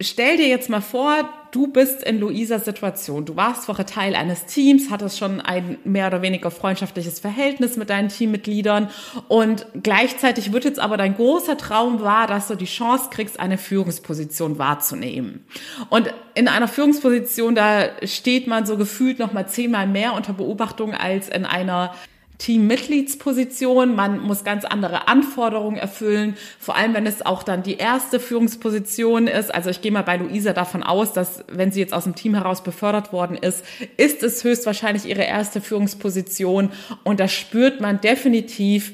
Stell 0.00 0.36
dir 0.36 0.48
jetzt 0.48 0.68
mal 0.68 0.80
vor, 0.80 1.28
du 1.50 1.68
bist 1.68 2.02
in 2.02 2.20
Luisas 2.20 2.64
Situation. 2.64 3.24
Du 3.24 3.36
warst 3.36 3.66
vorher 3.66 3.86
Teil 3.86 4.14
eines 4.14 4.46
Teams, 4.46 4.90
hattest 4.90 5.18
schon 5.18 5.40
ein 5.40 5.78
mehr 5.84 6.08
oder 6.08 6.22
weniger 6.22 6.50
freundschaftliches 6.50 7.20
Verhältnis 7.20 7.76
mit 7.76 7.90
deinen 7.90 8.08
Teammitgliedern 8.08 8.90
und 9.28 9.66
gleichzeitig 9.82 10.52
wird 10.52 10.64
jetzt 10.64 10.78
aber 10.78 10.96
dein 10.96 11.14
großer 11.16 11.56
Traum 11.56 12.00
wahr, 12.00 12.26
dass 12.26 12.48
du 12.48 12.54
die 12.54 12.66
Chance 12.66 13.08
kriegst, 13.10 13.40
eine 13.40 13.58
Führungsposition 13.58 14.58
wahrzunehmen. 14.58 15.44
Und 15.88 16.12
in 16.34 16.48
einer 16.48 16.68
Führungsposition, 16.68 17.54
da 17.54 17.88
steht 18.04 18.46
man 18.46 18.66
so 18.66 18.76
gefühlt 18.76 19.18
noch 19.18 19.32
mal 19.32 19.46
zehnmal 19.48 19.86
mehr 19.86 20.14
unter 20.14 20.32
Beobachtung 20.32 20.94
als 20.94 21.28
in 21.28 21.44
einer 21.44 21.94
Teammitgliedsposition. 22.38 23.94
Man 23.94 24.20
muss 24.20 24.44
ganz 24.44 24.64
andere 24.64 25.08
Anforderungen 25.08 25.76
erfüllen, 25.76 26.36
vor 26.58 26.76
allem 26.76 26.94
wenn 26.94 27.06
es 27.06 27.26
auch 27.26 27.42
dann 27.42 27.62
die 27.62 27.76
erste 27.76 28.20
Führungsposition 28.20 29.26
ist. 29.26 29.52
Also 29.52 29.70
ich 29.70 29.82
gehe 29.82 29.92
mal 29.92 30.02
bei 30.02 30.16
Luisa 30.16 30.52
davon 30.52 30.82
aus, 30.82 31.12
dass 31.12 31.44
wenn 31.48 31.72
sie 31.72 31.80
jetzt 31.80 31.92
aus 31.92 32.04
dem 32.04 32.14
Team 32.14 32.34
heraus 32.34 32.62
befördert 32.62 33.12
worden 33.12 33.36
ist, 33.36 33.64
ist 33.96 34.22
es 34.22 34.44
höchstwahrscheinlich 34.44 35.04
ihre 35.04 35.24
erste 35.24 35.60
Führungsposition 35.60 36.70
und 37.04 37.20
da 37.20 37.28
spürt 37.28 37.80
man 37.80 38.00
definitiv 38.00 38.92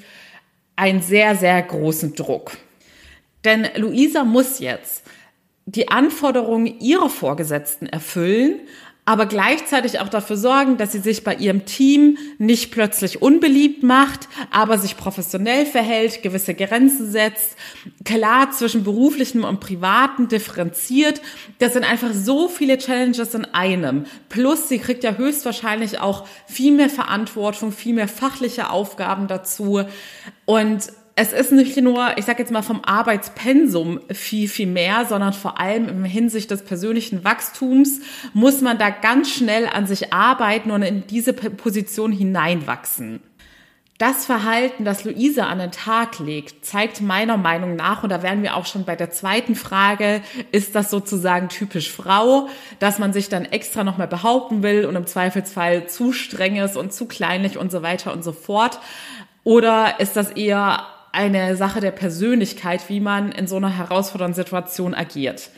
einen 0.77 1.03
sehr, 1.03 1.37
sehr 1.37 1.63
großen 1.63 2.15
Druck. 2.15 2.53
Denn 3.45 3.69
Luisa 3.77 4.25
muss 4.25 4.59
jetzt 4.59 5.05
die 5.67 5.89
Anforderungen 5.89 6.81
ihrer 6.81 7.09
Vorgesetzten 7.09 7.87
erfüllen 7.87 8.61
aber 9.07 9.27
gleichzeitig 9.27 10.01
auch 10.01 10.09
dafür 10.09 10.37
sorgen, 10.37 10.79
dass 10.79 10.93
sie 10.93 11.01
sich 11.01 11.25
bei 11.25 11.35
ihrem 11.35 11.67
Team 11.67 12.17
nicht 12.39 12.71
plötzlich 12.71 13.21
unbeliebt 13.21 13.83
macht, 13.83 14.29
aber 14.51 14.79
sich 14.79 14.97
professionell 14.97 15.67
verhält, 15.67 16.23
gewisse 16.23 16.55
Grenzen 16.55 17.11
setzt, 17.11 17.57
klar 18.05 18.51
zwischen 18.51 18.83
beruflichem 18.83 19.45
und 19.45 19.61
privaten 19.61 20.29
differenziert. 20.29 21.21
Das 21.59 21.75
sind 21.75 21.85
einfach 21.85 22.13
so 22.15 22.49
viele 22.49 22.79
Challenges 22.79 23.35
in 23.35 23.45
einem. 23.45 24.07
Plus 24.31 24.69
sie 24.69 24.79
kriegt 24.79 25.05
ja 25.05 25.17
höchstwahrscheinlich 25.17 26.01
auch 26.01 26.27
viel 26.47 26.73
mehr 26.73 26.91
Verantwortung, 26.91 27.73
viel 27.73 27.95
mehr 27.95 28.09
fachliche 28.09 28.71
Aufgaben 28.71 29.29
dazu 29.29 29.83
und 30.47 30.91
es 31.17 31.33
ist 31.33 31.53
nicht 31.53 31.77
nur, 31.77 32.19
ich 32.19 32.25
sage 32.25 32.41
jetzt 32.41 32.51
mal 32.51 32.63
vom 32.63 32.83
Arbeitspensum 32.85 34.01
viel, 34.11 34.49
viel 34.49 34.67
mehr, 34.67 35.07
sondern 35.07 35.33
vor 35.33 35.61
allem 35.61 35.89
im 35.89 36.05
Hinsicht 36.05 36.51
des 36.51 36.65
persönlichen 36.65 37.23
Wachstums 37.23 38.01
muss 38.33 38.61
man 38.61 38.79
da 38.79 38.91
ganz 38.91 39.31
schnell 39.31 39.69
an 39.69 39.87
sich 39.87 40.13
arbeiten 40.13 40.73
und 40.73 40.83
in 40.83 41.07
diese 41.07 41.33
Position 41.33 42.11
hineinwachsen. 42.11 43.21
Das 43.99 44.27
Verhalten, 44.27 44.85
das 44.85 45.05
Luise 45.05 45.47
an 45.47 45.61
den 45.61 45.71
Tag 45.71 46.19
legt, 46.19 46.67
zeigt 46.67 47.01
meiner 47.01 47.37
Meinung 47.37 47.77
nach, 47.77 48.03
und 48.03 48.09
da 48.09 48.25
wären 48.25 48.43
wir 48.43 48.57
auch 48.57 48.67
schon 48.67 48.85
bei 48.85 48.97
der 48.97 49.13
zweiten 49.13 49.55
Frage, 49.55 50.21
ist 50.51 50.75
das 50.75 50.91
sozusagen 50.91 51.49
typisch 51.49 51.93
Frau, 51.93 52.49
dass 52.81 52.99
man 52.99 53.13
sich 53.13 53.29
dann 53.29 53.45
extra 53.45 53.85
nochmal 53.85 54.09
behaupten 54.09 54.65
will 54.65 54.85
und 54.85 54.97
im 54.97 55.07
Zweifelsfall 55.07 55.87
zu 55.87 56.13
streng 56.13 56.57
ist 56.57 56.77
und 56.77 56.93
zu 56.93 57.07
kleinlich 57.07 57.57
und 57.57 57.71
so 57.71 57.83
weiter 57.83 58.13
und 58.13 58.25
so 58.25 58.33
fort. 58.33 58.81
Oder 59.45 60.01
ist 60.01 60.17
das 60.17 60.33
eher 60.33 60.85
eine 61.15 61.57
Sache 61.57 61.81
der 61.81 61.93
Persönlichkeit, 61.93 62.89
wie 62.89 63.01
man 63.01 63.33
in 63.33 63.47
so 63.47 63.57
einer 63.57 63.77
herausfordernden 63.77 64.35
Situation 64.35 64.95
agiert. 64.95 65.51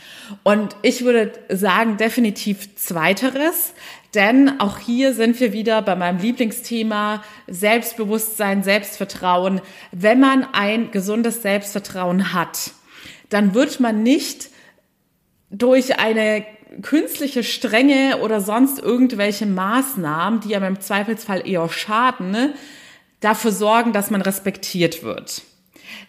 Und 0.42 0.76
ich 0.82 1.04
würde 1.04 1.32
sagen, 1.48 1.96
definitiv 1.96 2.76
zweiteres, 2.76 3.72
denn 4.14 4.60
auch 4.60 4.78
hier 4.78 5.14
sind 5.14 5.40
wir 5.40 5.52
wieder 5.52 5.82
bei 5.82 5.96
meinem 5.96 6.18
Lieblingsthema 6.18 7.22
Selbstbewusstsein, 7.46 8.62
Selbstvertrauen. 8.62 9.60
Wenn 9.92 10.20
man 10.20 10.46
ein 10.52 10.90
gesundes 10.90 11.42
Selbstvertrauen 11.42 12.32
hat, 12.32 12.72
dann 13.30 13.54
wird 13.54 13.80
man 13.80 14.02
nicht 14.02 14.50
durch 15.50 15.98
eine 15.98 16.44
künstliche 16.82 17.42
Strenge 17.42 18.18
oder 18.22 18.40
sonst 18.40 18.78
irgendwelche 18.78 19.46
Maßnahmen, 19.46 20.40
die 20.40 20.50
ja 20.50 20.66
im 20.66 20.80
Zweifelsfall 20.80 21.48
eher 21.48 21.68
schaden, 21.68 22.30
ne, 22.30 22.54
dafür 23.26 23.50
sorgen, 23.50 23.92
dass 23.92 24.10
man 24.10 24.22
respektiert 24.22 25.02
wird. 25.02 25.42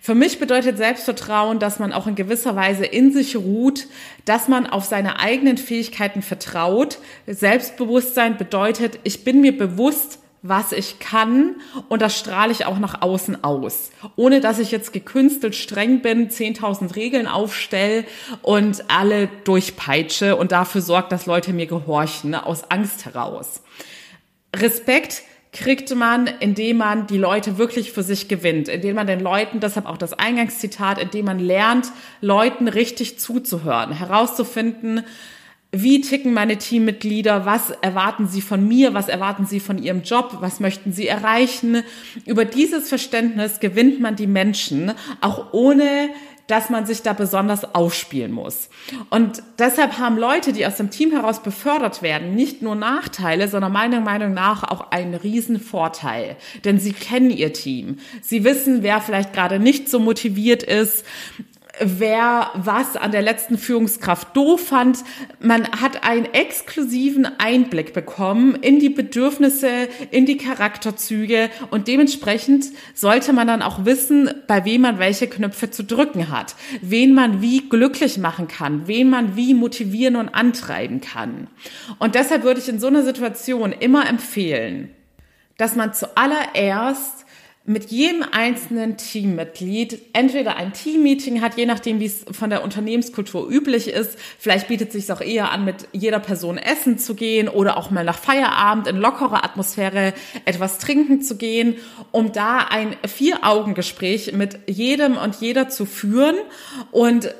Für 0.01 0.13
mich 0.13 0.39
bedeutet 0.39 0.77
Selbstvertrauen, 0.77 1.59
dass 1.59 1.79
man 1.79 1.91
auch 1.91 2.05
in 2.05 2.15
gewisser 2.15 2.55
Weise 2.55 2.85
in 2.85 3.11
sich 3.11 3.35
ruht, 3.35 3.87
dass 4.25 4.47
man 4.47 4.67
auf 4.67 4.85
seine 4.85 5.19
eigenen 5.19 5.57
Fähigkeiten 5.57 6.21
vertraut. 6.21 6.99
Selbstbewusstsein 7.25 8.37
bedeutet, 8.37 8.99
ich 9.03 9.23
bin 9.23 9.41
mir 9.41 9.57
bewusst, 9.57 10.19
was 10.43 10.71
ich 10.71 10.99
kann 10.99 11.55
und 11.89 12.03
das 12.03 12.17
strahle 12.17 12.51
ich 12.51 12.65
auch 12.65 12.77
nach 12.77 13.01
außen 13.01 13.43
aus. 13.43 13.89
Ohne 14.15 14.39
dass 14.39 14.59
ich 14.59 14.69
jetzt 14.69 14.93
gekünstelt 14.93 15.55
streng 15.55 16.03
bin, 16.03 16.29
10.000 16.29 16.95
Regeln 16.95 17.27
aufstelle 17.27 18.05
und 18.43 18.85
alle 18.89 19.27
durchpeitsche 19.43 20.35
und 20.35 20.51
dafür 20.51 20.81
sorgt, 20.81 21.11
dass 21.11 21.25
Leute 21.25 21.51
mir 21.51 21.65
gehorchen, 21.65 22.29
ne, 22.29 22.45
aus 22.45 22.69
Angst 22.69 23.05
heraus. 23.05 23.61
Respekt 24.55 25.23
kriegt 25.51 25.93
man, 25.95 26.29
indem 26.39 26.77
man 26.77 27.07
die 27.07 27.17
Leute 27.17 27.57
wirklich 27.57 27.91
für 27.91 28.03
sich 28.03 28.27
gewinnt, 28.27 28.67
indem 28.67 28.95
man 28.95 29.07
den 29.07 29.19
Leuten, 29.19 29.59
deshalb 29.59 29.85
auch 29.85 29.97
das 29.97 30.13
Eingangszitat, 30.13 30.99
indem 30.99 31.25
man 31.25 31.39
lernt, 31.39 31.91
Leuten 32.21 32.67
richtig 32.67 33.19
zuzuhören, 33.19 33.91
herauszufinden, 33.91 35.03
wie 35.71 35.99
ticken 36.01 36.33
meine 36.33 36.57
Teammitglieder, 36.57 37.45
was 37.45 37.71
erwarten 37.81 38.27
sie 38.27 38.41
von 38.41 38.65
mir, 38.67 38.93
was 38.93 39.09
erwarten 39.09 39.45
sie 39.45 39.59
von 39.59 39.77
ihrem 39.77 40.01
Job, 40.01 40.37
was 40.39 40.59
möchten 40.59 40.93
sie 40.93 41.07
erreichen. 41.07 41.83
Über 42.25 42.45
dieses 42.45 42.87
Verständnis 42.87 43.59
gewinnt 43.59 43.99
man 43.99 44.15
die 44.15 44.27
Menschen, 44.27 44.93
auch 45.19 45.53
ohne 45.53 46.09
dass 46.47 46.69
man 46.69 46.85
sich 46.85 47.01
da 47.01 47.13
besonders 47.13 47.75
aufspielen 47.75 48.31
muss. 48.31 48.69
Und 49.09 49.43
deshalb 49.59 49.99
haben 49.99 50.17
Leute, 50.17 50.53
die 50.53 50.65
aus 50.65 50.77
dem 50.77 50.89
Team 50.89 51.11
heraus 51.11 51.43
befördert 51.43 52.01
werden, 52.01 52.35
nicht 52.35 52.61
nur 52.61 52.75
Nachteile, 52.75 53.47
sondern 53.47 53.71
meiner 53.71 53.99
Meinung 53.99 54.33
nach 54.33 54.63
auch 54.63 54.91
einen 54.91 55.13
riesen 55.13 55.59
Vorteil. 55.59 56.37
Denn 56.63 56.79
sie 56.79 56.93
kennen 56.93 57.29
ihr 57.29 57.53
Team. 57.53 57.99
Sie 58.21 58.43
wissen, 58.43 58.81
wer 58.81 59.01
vielleicht 59.01 59.33
gerade 59.33 59.59
nicht 59.59 59.89
so 59.89 59.99
motiviert 59.99 60.63
ist 60.63 61.05
wer 61.79 62.51
was 62.55 62.95
an 62.95 63.11
der 63.11 63.21
letzten 63.21 63.57
Führungskraft 63.57 64.35
doof 64.35 64.67
fand. 64.67 64.99
Man 65.39 65.67
hat 65.69 66.03
einen 66.03 66.25
exklusiven 66.25 67.27
Einblick 67.39 67.93
bekommen 67.93 68.55
in 68.55 68.79
die 68.79 68.89
Bedürfnisse, 68.89 69.87
in 70.11 70.25
die 70.25 70.37
Charakterzüge 70.37 71.49
und 71.69 71.87
dementsprechend 71.87 72.65
sollte 72.93 73.33
man 73.33 73.47
dann 73.47 73.61
auch 73.61 73.85
wissen, 73.85 74.29
bei 74.47 74.65
wem 74.65 74.81
man 74.81 74.99
welche 74.99 75.27
Knöpfe 75.27 75.69
zu 75.69 75.83
drücken 75.83 76.29
hat, 76.29 76.55
wen 76.81 77.13
man 77.13 77.41
wie 77.41 77.69
glücklich 77.69 78.17
machen 78.17 78.47
kann, 78.47 78.87
wen 78.87 79.09
man 79.09 79.35
wie 79.35 79.53
motivieren 79.53 80.15
und 80.15 80.29
antreiben 80.29 81.01
kann. 81.01 81.47
Und 81.99 82.15
deshalb 82.15 82.43
würde 82.43 82.59
ich 82.59 82.69
in 82.69 82.79
so 82.79 82.87
einer 82.87 83.03
Situation 83.03 83.71
immer 83.71 84.07
empfehlen, 84.07 84.91
dass 85.57 85.75
man 85.75 85.93
zuallererst 85.93 87.26
mit 87.69 87.91
jedem 87.91 88.23
einzelnen 88.23 88.95
Teammitglied 88.95 89.99
entweder 90.13 90.55
ein 90.55 90.71
Teammeeting 90.71 91.41
hat, 91.41 91.57
je 91.57 91.65
nachdem, 91.65 91.99
wie 91.99 92.05
es 92.05 92.23
von 92.31 92.49
der 92.49 92.63
Unternehmenskultur 92.63 93.45
üblich 93.49 93.89
ist. 93.89 94.17
Vielleicht 94.39 94.69
bietet 94.69 94.87
es 94.87 94.93
sich 94.93 95.11
auch 95.11 95.19
eher 95.19 95.51
an, 95.51 95.65
mit 95.65 95.85
jeder 95.91 96.21
Person 96.21 96.57
essen 96.57 96.97
zu 96.97 97.13
gehen 97.13 97.49
oder 97.49 97.75
auch 97.75 97.91
mal 97.91 98.05
nach 98.05 98.17
Feierabend 98.17 98.87
in 98.87 98.95
lockerer 98.95 99.43
Atmosphäre 99.43 100.13
etwas 100.45 100.77
trinken 100.77 101.21
zu 101.21 101.35
gehen, 101.35 101.75
um 102.13 102.31
da 102.31 102.59
ein 102.69 102.95
Vier-Augen-Gespräch 103.05 104.31
mit 104.31 104.59
jedem 104.67 105.17
und 105.17 105.35
jeder 105.35 105.67
zu 105.67 105.85
führen 105.85 106.37
und 106.91 107.35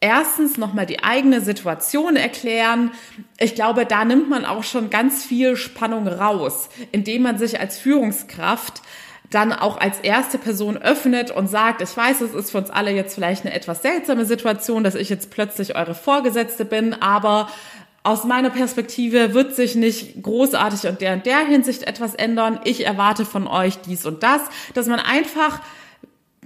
erstens 0.00 0.58
nochmal 0.58 0.84
die 0.84 1.02
eigene 1.02 1.40
Situation 1.40 2.16
erklären. 2.16 2.90
Ich 3.38 3.54
glaube, 3.54 3.86
da 3.86 4.04
nimmt 4.04 4.28
man 4.28 4.44
auch 4.44 4.64
schon 4.64 4.90
ganz 4.90 5.24
viel 5.24 5.56
Spannung 5.56 6.06
raus, 6.06 6.68
indem 6.92 7.22
man 7.22 7.38
sich 7.38 7.60
als 7.60 7.78
Führungskraft 7.78 8.82
dann 9.30 9.52
auch 9.52 9.78
als 9.78 10.00
erste 10.00 10.38
Person 10.38 10.76
öffnet 10.76 11.30
und 11.30 11.46
sagt, 11.46 11.82
ich 11.82 11.96
weiß, 11.96 12.20
es 12.20 12.34
ist 12.34 12.50
für 12.50 12.58
uns 12.58 12.70
alle 12.70 12.90
jetzt 12.90 13.14
vielleicht 13.14 13.46
eine 13.46 13.54
etwas 13.54 13.80
seltsame 13.80 14.24
Situation, 14.24 14.82
dass 14.82 14.96
ich 14.96 15.08
jetzt 15.08 15.30
plötzlich 15.30 15.76
eure 15.76 15.94
Vorgesetzte 15.94 16.64
bin, 16.64 16.94
aber 17.00 17.48
aus 18.02 18.24
meiner 18.24 18.50
Perspektive 18.50 19.34
wird 19.34 19.54
sich 19.54 19.74
nicht 19.76 20.22
großartig 20.22 20.90
und 20.90 21.00
der 21.00 21.14
in 21.14 21.22
der 21.22 21.40
Hinsicht 21.40 21.82
etwas 21.84 22.14
ändern. 22.14 22.58
Ich 22.64 22.86
erwarte 22.86 23.24
von 23.24 23.46
euch 23.46 23.78
dies 23.82 24.06
und 24.06 24.22
das, 24.22 24.40
dass 24.74 24.86
man 24.86 24.98
einfach 24.98 25.60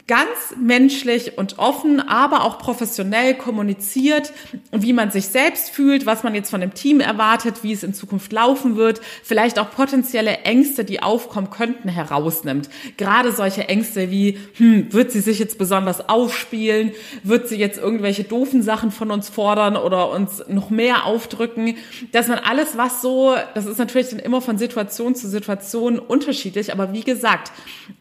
ganz 0.07 0.55
menschlich 0.61 1.39
und 1.39 1.59
offen, 1.59 2.01
aber 2.01 2.45
auch 2.45 2.59
professionell 2.59 3.35
kommuniziert, 3.35 4.33
wie 4.71 4.93
man 4.93 5.11
sich 5.11 5.29
selbst 5.29 5.71
fühlt, 5.71 6.05
was 6.05 6.23
man 6.23 6.35
jetzt 6.35 6.51
von 6.51 6.61
dem 6.61 6.75
Team 6.75 7.01
erwartet, 7.01 7.63
wie 7.63 7.73
es 7.73 7.83
in 7.83 7.95
Zukunft 7.95 8.31
laufen 8.31 8.77
wird, 8.77 9.01
vielleicht 9.23 9.59
auch 9.59 9.71
potenzielle 9.71 10.41
Ängste, 10.41 10.85
die 10.85 11.03
aufkommen 11.03 11.49
könnten, 11.49 11.89
herausnimmt. 11.89 12.69
Gerade 12.99 13.33
solche 13.33 13.69
Ängste 13.69 14.11
wie, 14.11 14.39
hm, 14.57 14.93
wird 14.93 15.11
sie 15.11 15.21
sich 15.21 15.39
jetzt 15.39 15.57
besonders 15.57 16.07
aufspielen, 16.07 16.93
wird 17.23 17.49
sie 17.49 17.57
jetzt 17.57 17.79
irgendwelche 17.79 18.25
doofen 18.25 18.63
Sachen 18.63 18.91
von 18.91 19.11
uns 19.11 19.31
fordern 19.31 19.77
oder 19.77 20.11
uns 20.11 20.43
noch 20.49 20.69
mehr 20.69 21.07
aufdrücken, 21.07 21.77
dass 22.13 22.29
man 22.29 22.39
alles, 22.41 22.77
was 22.77 23.01
so, 23.01 23.37
das 23.55 23.65
ist 23.65 23.79
natürlich 23.79 24.11
dann 24.11 24.19
immer 24.19 24.43
von 24.43 24.59
Situation 24.59 25.15
zu 25.15 25.29
Situation 25.29 25.99
unterschiedlich, 25.99 26.73
aber 26.73 26.93
wie 26.93 27.05
gesagt, 27.05 27.53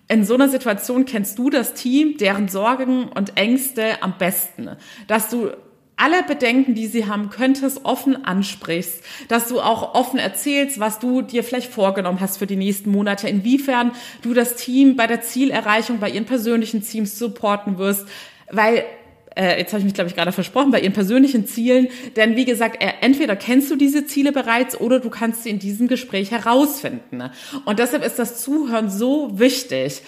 in 0.09 0.25
so 0.25 0.35
einer 0.35 0.49
Situation 0.49 1.05
kennst 1.05 1.39
du 1.39 1.49
das 1.49 1.73
Team, 1.73 1.92
deren 2.19 2.47
Sorgen 2.47 3.09
und 3.09 3.37
Ängste 3.37 4.01
am 4.01 4.17
besten. 4.17 4.69
Dass 5.07 5.29
du 5.29 5.51
alle 5.95 6.23
Bedenken, 6.23 6.75
die 6.75 6.87
sie 6.87 7.05
haben, 7.05 7.29
könntest, 7.29 7.85
offen 7.85 8.25
ansprichst, 8.25 9.03
dass 9.27 9.47
du 9.47 9.59
auch 9.61 9.93
offen 9.93 10.19
erzählst, 10.19 10.79
was 10.79 10.99
du 10.99 11.21
dir 11.21 11.43
vielleicht 11.43 11.71
vorgenommen 11.71 12.19
hast 12.19 12.37
für 12.37 12.47
die 12.47 12.55
nächsten 12.55 12.91
Monate, 12.91 13.27
inwiefern 13.29 13.91
du 14.21 14.33
das 14.33 14.55
Team 14.55 14.95
bei 14.95 15.07
der 15.07 15.21
Zielerreichung, 15.21 15.99
bei 15.99 16.09
ihren 16.09 16.25
persönlichen 16.25 16.81
Teams 16.81 17.19
supporten 17.19 17.77
wirst, 17.77 18.07
weil 18.51 18.83
äh, 19.35 19.59
jetzt 19.59 19.73
habe 19.73 19.79
ich 19.79 19.85
mich, 19.85 19.93
glaube 19.93 20.09
ich, 20.09 20.15
gerade 20.15 20.31
versprochen, 20.31 20.71
bei 20.71 20.79
ihren 20.79 20.93
persönlichen 20.93 21.45
Zielen. 21.47 21.87
Denn 22.15 22.35
wie 22.35 22.45
gesagt, 22.45 22.83
entweder 23.01 23.35
kennst 23.35 23.71
du 23.71 23.75
diese 23.75 24.05
Ziele 24.05 24.31
bereits 24.31 24.79
oder 24.79 24.99
du 24.99 25.09
kannst 25.09 25.43
sie 25.43 25.49
in 25.49 25.59
diesem 25.59 25.87
Gespräch 25.87 26.31
herausfinden. 26.31 27.23
Und 27.65 27.79
deshalb 27.79 28.05
ist 28.05 28.19
das 28.19 28.41
Zuhören 28.41 28.89
so 28.89 29.39
wichtig. 29.39 30.01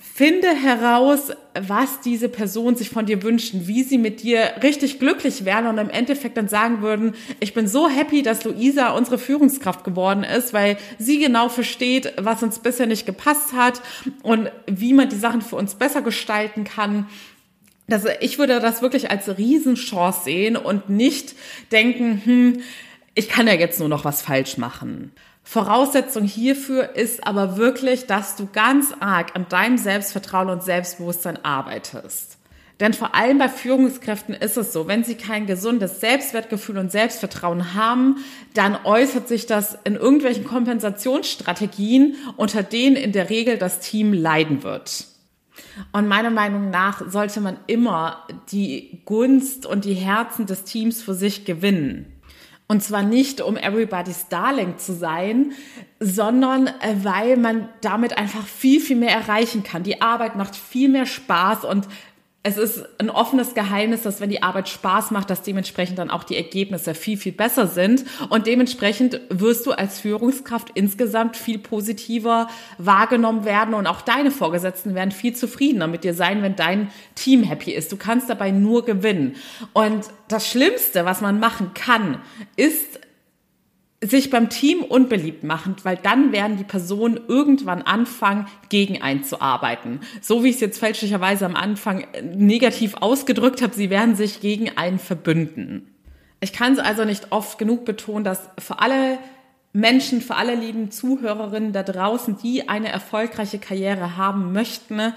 Finde 0.00 0.48
heraus, 0.48 1.32
was 1.60 2.00
diese 2.00 2.28
Person 2.28 2.76
sich 2.76 2.90
von 2.90 3.06
dir 3.06 3.22
wünschen, 3.22 3.66
wie 3.66 3.82
sie 3.82 3.98
mit 3.98 4.22
dir 4.22 4.52
richtig 4.62 4.98
glücklich 4.98 5.44
wären 5.44 5.66
und 5.66 5.78
im 5.78 5.90
Endeffekt 5.90 6.36
dann 6.36 6.48
sagen 6.48 6.82
würden, 6.82 7.14
ich 7.40 7.52
bin 7.52 7.66
so 7.66 7.88
happy, 7.88 8.22
dass 8.22 8.44
Luisa 8.44 8.90
unsere 8.90 9.18
Führungskraft 9.18 9.84
geworden 9.84 10.24
ist, 10.24 10.52
weil 10.52 10.78
sie 10.98 11.18
genau 11.18 11.48
versteht, 11.48 12.12
was 12.16 12.42
uns 12.42 12.60
bisher 12.60 12.86
nicht 12.86 13.06
gepasst 13.06 13.52
hat 13.52 13.82
und 14.22 14.50
wie 14.66 14.92
man 14.92 15.08
die 15.08 15.16
Sachen 15.16 15.42
für 15.42 15.56
uns 15.56 15.74
besser 15.74 16.02
gestalten 16.02 16.64
kann 16.64 17.06
das, 17.88 18.06
ich 18.20 18.38
würde 18.38 18.60
das 18.60 18.82
wirklich 18.82 19.10
als 19.10 19.28
Riesenchance 19.38 20.24
sehen 20.24 20.56
und 20.56 20.88
nicht 20.88 21.34
denken, 21.72 22.22
hm, 22.24 22.60
ich 23.14 23.28
kann 23.28 23.46
ja 23.46 23.54
jetzt 23.54 23.78
nur 23.80 23.88
noch 23.88 24.04
was 24.04 24.22
falsch 24.22 24.56
machen. 24.56 25.12
Voraussetzung 25.44 26.24
hierfür 26.24 26.94
ist 26.94 27.26
aber 27.26 27.56
wirklich, 27.56 28.06
dass 28.06 28.36
du 28.36 28.46
ganz 28.46 28.94
arg 29.00 29.34
an 29.34 29.46
deinem 29.48 29.76
Selbstvertrauen 29.76 30.48
und 30.48 30.62
Selbstbewusstsein 30.62 31.44
arbeitest. 31.44 32.38
Denn 32.80 32.94
vor 32.94 33.14
allem 33.14 33.38
bei 33.38 33.48
Führungskräften 33.48 34.34
ist 34.34 34.56
es 34.56 34.72
so, 34.72 34.88
wenn 34.88 35.04
sie 35.04 35.14
kein 35.14 35.46
gesundes 35.46 36.00
Selbstwertgefühl 36.00 36.78
und 36.78 36.90
Selbstvertrauen 36.90 37.74
haben, 37.74 38.16
dann 38.54 38.76
äußert 38.84 39.28
sich 39.28 39.46
das 39.46 39.78
in 39.84 39.94
irgendwelchen 39.94 40.44
Kompensationsstrategien, 40.44 42.16
unter 42.36 42.62
denen 42.62 42.96
in 42.96 43.12
der 43.12 43.30
Regel 43.30 43.58
das 43.58 43.80
Team 43.80 44.12
leiden 44.12 44.64
wird. 44.64 45.06
Und 45.92 46.08
meiner 46.08 46.30
Meinung 46.30 46.70
nach 46.70 47.08
sollte 47.08 47.40
man 47.40 47.56
immer 47.66 48.26
die 48.50 49.02
Gunst 49.04 49.64
und 49.64 49.84
die 49.84 49.94
Herzen 49.94 50.46
des 50.46 50.64
Teams 50.64 51.02
für 51.02 51.14
sich 51.14 51.44
gewinnen. 51.44 52.11
Und 52.72 52.82
zwar 52.82 53.02
nicht, 53.02 53.42
um 53.42 53.58
everybody's 53.58 54.28
darling 54.28 54.78
zu 54.78 54.94
sein, 54.94 55.52
sondern 56.00 56.68
äh, 56.68 56.94
weil 57.02 57.36
man 57.36 57.68
damit 57.82 58.16
einfach 58.16 58.46
viel, 58.46 58.80
viel 58.80 58.96
mehr 58.96 59.14
erreichen 59.14 59.62
kann. 59.62 59.82
Die 59.82 60.00
Arbeit 60.00 60.36
macht 60.36 60.56
viel 60.56 60.88
mehr 60.88 61.04
Spaß 61.04 61.66
und 61.66 61.86
es 62.44 62.56
ist 62.56 62.84
ein 62.98 63.08
offenes 63.08 63.54
Geheimnis, 63.54 64.02
dass 64.02 64.20
wenn 64.20 64.28
die 64.28 64.42
Arbeit 64.42 64.68
Spaß 64.68 65.12
macht, 65.12 65.30
dass 65.30 65.42
dementsprechend 65.42 65.98
dann 65.98 66.10
auch 66.10 66.24
die 66.24 66.36
Ergebnisse 66.36 66.94
viel, 66.94 67.16
viel 67.16 67.30
besser 67.30 67.68
sind. 67.68 68.04
Und 68.30 68.48
dementsprechend 68.48 69.20
wirst 69.28 69.64
du 69.64 69.70
als 69.70 70.00
Führungskraft 70.00 70.70
insgesamt 70.74 71.36
viel 71.36 71.60
positiver 71.60 72.48
wahrgenommen 72.78 73.44
werden 73.44 73.74
und 73.74 73.86
auch 73.86 74.00
deine 74.00 74.32
Vorgesetzten 74.32 74.96
werden 74.96 75.12
viel 75.12 75.36
zufriedener 75.36 75.86
mit 75.86 76.02
dir 76.02 76.14
sein, 76.14 76.42
wenn 76.42 76.56
dein 76.56 76.90
Team 77.14 77.44
happy 77.44 77.70
ist. 77.70 77.92
Du 77.92 77.96
kannst 77.96 78.28
dabei 78.28 78.50
nur 78.50 78.84
gewinnen. 78.84 79.36
Und 79.72 80.06
das 80.26 80.48
Schlimmste, 80.48 81.04
was 81.04 81.20
man 81.20 81.38
machen 81.38 81.70
kann, 81.74 82.20
ist 82.56 82.98
sich 84.02 84.30
beim 84.30 84.50
Team 84.50 84.82
unbeliebt 84.82 85.44
machen, 85.44 85.76
weil 85.84 85.96
dann 85.96 86.32
werden 86.32 86.56
die 86.56 86.64
Personen 86.64 87.20
irgendwann 87.28 87.82
anfangen, 87.82 88.46
gegen 88.68 89.00
einen 89.00 89.22
zu 89.22 89.40
arbeiten. 89.40 90.00
So 90.20 90.42
wie 90.42 90.48
ich 90.48 90.56
es 90.56 90.60
jetzt 90.60 90.78
fälschlicherweise 90.78 91.46
am 91.46 91.54
Anfang 91.54 92.06
negativ 92.34 92.96
ausgedrückt 93.00 93.62
habe, 93.62 93.74
sie 93.74 93.90
werden 93.90 94.16
sich 94.16 94.40
gegen 94.40 94.76
einen 94.76 94.98
verbünden. 94.98 95.88
Ich 96.40 96.52
kann 96.52 96.72
es 96.72 96.80
also 96.80 97.04
nicht 97.04 97.30
oft 97.30 97.58
genug 97.58 97.84
betonen, 97.84 98.24
dass 98.24 98.50
für 98.58 98.80
alle 98.80 99.18
Menschen, 99.72 100.20
für 100.20 100.34
alle 100.34 100.56
lieben 100.56 100.90
Zuhörerinnen 100.90 101.72
da 101.72 101.84
draußen, 101.84 102.36
die 102.42 102.68
eine 102.68 102.88
erfolgreiche 102.88 103.58
Karriere 103.58 104.16
haben 104.16 104.52
möchten, 104.52 105.14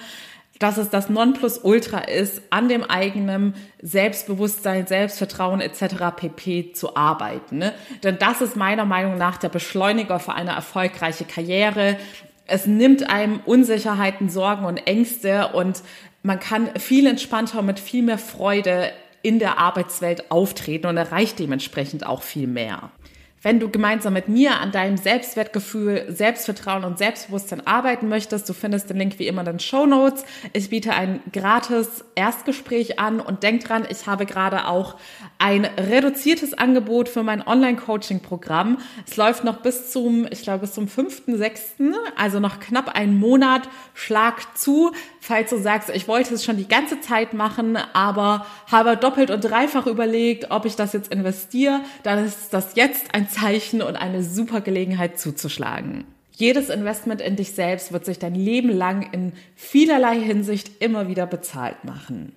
dass 0.59 0.77
es 0.77 0.89
das 0.89 1.09
Nonplusultra 1.09 1.99
ist, 1.99 2.41
an 2.49 2.69
dem 2.69 2.83
eigenen 2.83 3.55
Selbstbewusstsein, 3.81 4.87
Selbstvertrauen 4.87 5.59
etc. 5.59 6.15
pp. 6.15 6.71
zu 6.73 6.95
arbeiten. 6.95 7.57
Ne? 7.57 7.73
Denn 8.03 8.17
das 8.17 8.41
ist 8.41 8.55
meiner 8.55 8.85
Meinung 8.85 9.17
nach 9.17 9.37
der 9.37 9.49
Beschleuniger 9.49 10.19
für 10.19 10.33
eine 10.33 10.51
erfolgreiche 10.51 11.25
Karriere. 11.25 11.97
Es 12.47 12.67
nimmt 12.67 13.09
einem 13.09 13.41
Unsicherheiten, 13.45 14.29
Sorgen 14.29 14.65
und 14.65 14.77
Ängste 14.87 15.49
und 15.49 15.81
man 16.23 16.39
kann 16.39 16.69
viel 16.79 17.05
entspannter 17.05 17.61
mit 17.61 17.79
viel 17.79 18.03
mehr 18.03 18.17
Freude 18.17 18.91
in 19.21 19.39
der 19.39 19.57
Arbeitswelt 19.57 20.31
auftreten 20.31 20.87
und 20.87 20.97
erreicht 20.97 21.39
dementsprechend 21.39 22.05
auch 22.05 22.21
viel 22.21 22.47
mehr. 22.47 22.91
Wenn 23.45 23.59
du 23.59 23.69
gemeinsam 23.69 24.13
mit 24.13 24.27
mir 24.27 24.59
an 24.59 24.71
deinem 24.71 24.97
Selbstwertgefühl, 24.97 26.07
Selbstvertrauen 26.09 26.83
und 26.83 26.97
Selbstbewusstsein 26.97 27.67
arbeiten 27.67 28.09
möchtest, 28.09 28.49
du 28.49 28.53
findest 28.53 28.89
den 28.89 28.97
Link 28.97 29.19
wie 29.19 29.27
immer 29.27 29.41
in 29.41 29.45
den 29.45 29.59
Show 29.59 29.85
Notes. 29.85 30.25
Ich 30.53 30.71
biete 30.71 30.93
ein 30.93 31.21
gratis 31.31 32.03
Erstgespräch 32.15 32.97
an 32.97 33.19
und 33.19 33.43
denk 33.43 33.63
dran, 33.63 33.85
ich 33.87 34.07
habe 34.07 34.25
gerade 34.25 34.67
auch 34.67 34.95
ein 35.37 35.63
reduziertes 35.65 36.55
Angebot 36.55 37.07
für 37.07 37.21
mein 37.21 37.45
Online-Coaching-Programm. 37.45 38.79
Es 39.05 39.15
läuft 39.15 39.43
noch 39.43 39.57
bis 39.57 39.91
zum, 39.91 40.25
ich 40.31 40.41
glaube, 40.41 40.61
bis 40.61 40.73
zum 40.73 40.87
5.6., 40.87 41.93
also 42.17 42.39
noch 42.39 42.59
knapp 42.59 42.95
einen 42.95 43.19
Monat. 43.19 43.69
Schlag 43.93 44.57
zu, 44.57 44.91
falls 45.19 45.51
du 45.51 45.59
sagst, 45.59 45.91
ich 45.91 46.07
wollte 46.07 46.33
es 46.33 46.43
schon 46.43 46.57
die 46.57 46.67
ganze 46.67 46.99
Zeit 46.99 47.35
machen, 47.35 47.77
aber 47.93 48.47
habe 48.71 48.97
doppelt 48.97 49.29
und 49.29 49.41
dreifach 49.41 49.85
überlegt, 49.85 50.49
ob 50.49 50.65
ich 50.65 50.75
das 50.75 50.93
jetzt 50.93 51.13
investiere, 51.13 51.81
dann 52.01 52.25
ist 52.25 52.51
das 52.51 52.75
jetzt 52.75 53.13
ein 53.13 53.29
Zeichen 53.35 53.81
und 53.81 53.95
eine 53.95 54.23
super 54.23 54.61
Gelegenheit 54.61 55.19
zuzuschlagen. 55.19 56.05
Jedes 56.31 56.69
Investment 56.69 57.21
in 57.21 57.35
dich 57.35 57.51
selbst 57.51 57.93
wird 57.93 58.05
sich 58.05 58.19
dein 58.19 58.35
Leben 58.35 58.69
lang 58.69 59.09
in 59.13 59.33
vielerlei 59.55 60.19
Hinsicht 60.19 60.81
immer 60.81 61.07
wieder 61.07 61.25
bezahlt 61.27 61.83
machen. 61.85 62.33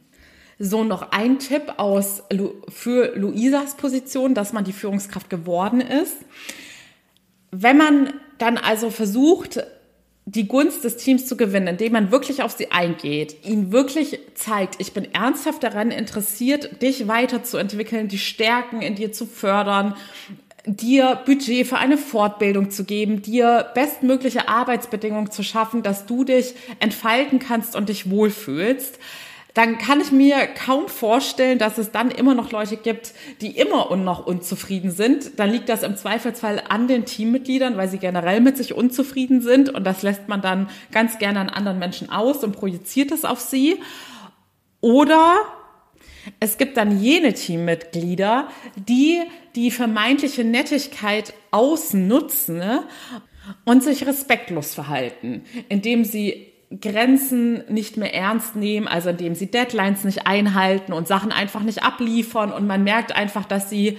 So 0.60 0.84
noch 0.84 1.12
ein 1.12 1.38
Tipp 1.38 1.74
aus 1.76 2.22
für 2.68 3.16
Luisas 3.16 3.76
Position, 3.76 4.34
dass 4.34 4.52
man 4.52 4.64
die 4.64 4.72
Führungskraft 4.72 5.30
geworden 5.30 5.80
ist. 5.80 6.16
Wenn 7.50 7.76
man 7.76 8.12
dann 8.38 8.56
also 8.56 8.90
versucht, 8.90 9.60
die 10.26 10.46
Gunst 10.46 10.84
des 10.84 10.96
Teams 10.96 11.26
zu 11.26 11.36
gewinnen, 11.36 11.68
indem 11.68 11.92
man 11.92 12.10
wirklich 12.10 12.42
auf 12.42 12.52
sie 12.52 12.70
eingeht, 12.70 13.46
ihnen 13.46 13.72
wirklich 13.72 14.20
zeigt, 14.34 14.76
ich 14.78 14.92
bin 14.92 15.12
ernsthaft 15.14 15.62
daran 15.62 15.90
interessiert, 15.90 16.82
dich 16.82 17.08
weiterzuentwickeln, 17.08 18.08
die 18.08 18.18
Stärken 18.18 18.82
in 18.82 18.94
dir 18.94 19.10
zu 19.10 19.24
fördern, 19.24 19.94
dir 20.76 21.20
Budget 21.24 21.66
für 21.66 21.78
eine 21.78 21.96
Fortbildung 21.96 22.70
zu 22.70 22.84
geben, 22.84 23.22
dir 23.22 23.70
bestmögliche 23.74 24.48
Arbeitsbedingungen 24.48 25.30
zu 25.30 25.42
schaffen, 25.42 25.82
dass 25.82 26.06
du 26.06 26.24
dich 26.24 26.54
entfalten 26.78 27.38
kannst 27.38 27.74
und 27.74 27.88
dich 27.88 28.10
wohlfühlst, 28.10 28.98
dann 29.54 29.78
kann 29.78 30.00
ich 30.00 30.12
mir 30.12 30.36
kaum 30.46 30.88
vorstellen, 30.88 31.58
dass 31.58 31.78
es 31.78 31.90
dann 31.90 32.12
immer 32.12 32.34
noch 32.34 32.52
Leute 32.52 32.76
gibt, 32.76 33.12
die 33.40 33.56
immer 33.56 33.90
und 33.90 34.04
noch 34.04 34.24
unzufrieden 34.24 34.92
sind. 34.92 35.38
Dann 35.40 35.50
liegt 35.50 35.68
das 35.68 35.82
im 35.82 35.96
Zweifelsfall 35.96 36.62
an 36.68 36.86
den 36.86 37.06
Teammitgliedern, 37.06 37.76
weil 37.76 37.88
sie 37.88 37.98
generell 37.98 38.40
mit 38.40 38.56
sich 38.56 38.74
unzufrieden 38.74 39.40
sind 39.40 39.70
und 39.70 39.84
das 39.84 40.02
lässt 40.02 40.28
man 40.28 40.42
dann 40.42 40.68
ganz 40.92 41.18
gerne 41.18 41.40
an 41.40 41.48
anderen 41.48 41.80
Menschen 41.80 42.10
aus 42.10 42.44
und 42.44 42.52
projiziert 42.52 43.10
es 43.10 43.24
auf 43.24 43.40
sie. 43.40 43.80
Oder 44.80 45.38
es 46.40 46.58
gibt 46.58 46.76
dann 46.76 47.00
jene 47.00 47.32
Teammitglieder, 47.32 48.48
die 48.76 49.22
die 49.58 49.72
vermeintliche 49.72 50.44
Nettigkeit 50.44 51.34
ausnutzen 51.50 52.58
ne, 52.58 52.84
und 53.64 53.82
sich 53.82 54.06
respektlos 54.06 54.72
verhalten, 54.72 55.42
indem 55.68 56.04
sie 56.04 56.52
Grenzen 56.80 57.64
nicht 57.68 57.96
mehr 57.96 58.14
ernst 58.14 58.54
nehmen, 58.54 58.86
also 58.86 59.08
indem 59.08 59.34
sie 59.34 59.50
Deadlines 59.50 60.04
nicht 60.04 60.28
einhalten 60.28 60.92
und 60.92 61.08
Sachen 61.08 61.32
einfach 61.32 61.64
nicht 61.64 61.82
abliefern 61.82 62.52
und 62.52 62.68
man 62.68 62.84
merkt 62.84 63.10
einfach, 63.10 63.46
dass 63.46 63.68
sie 63.68 63.98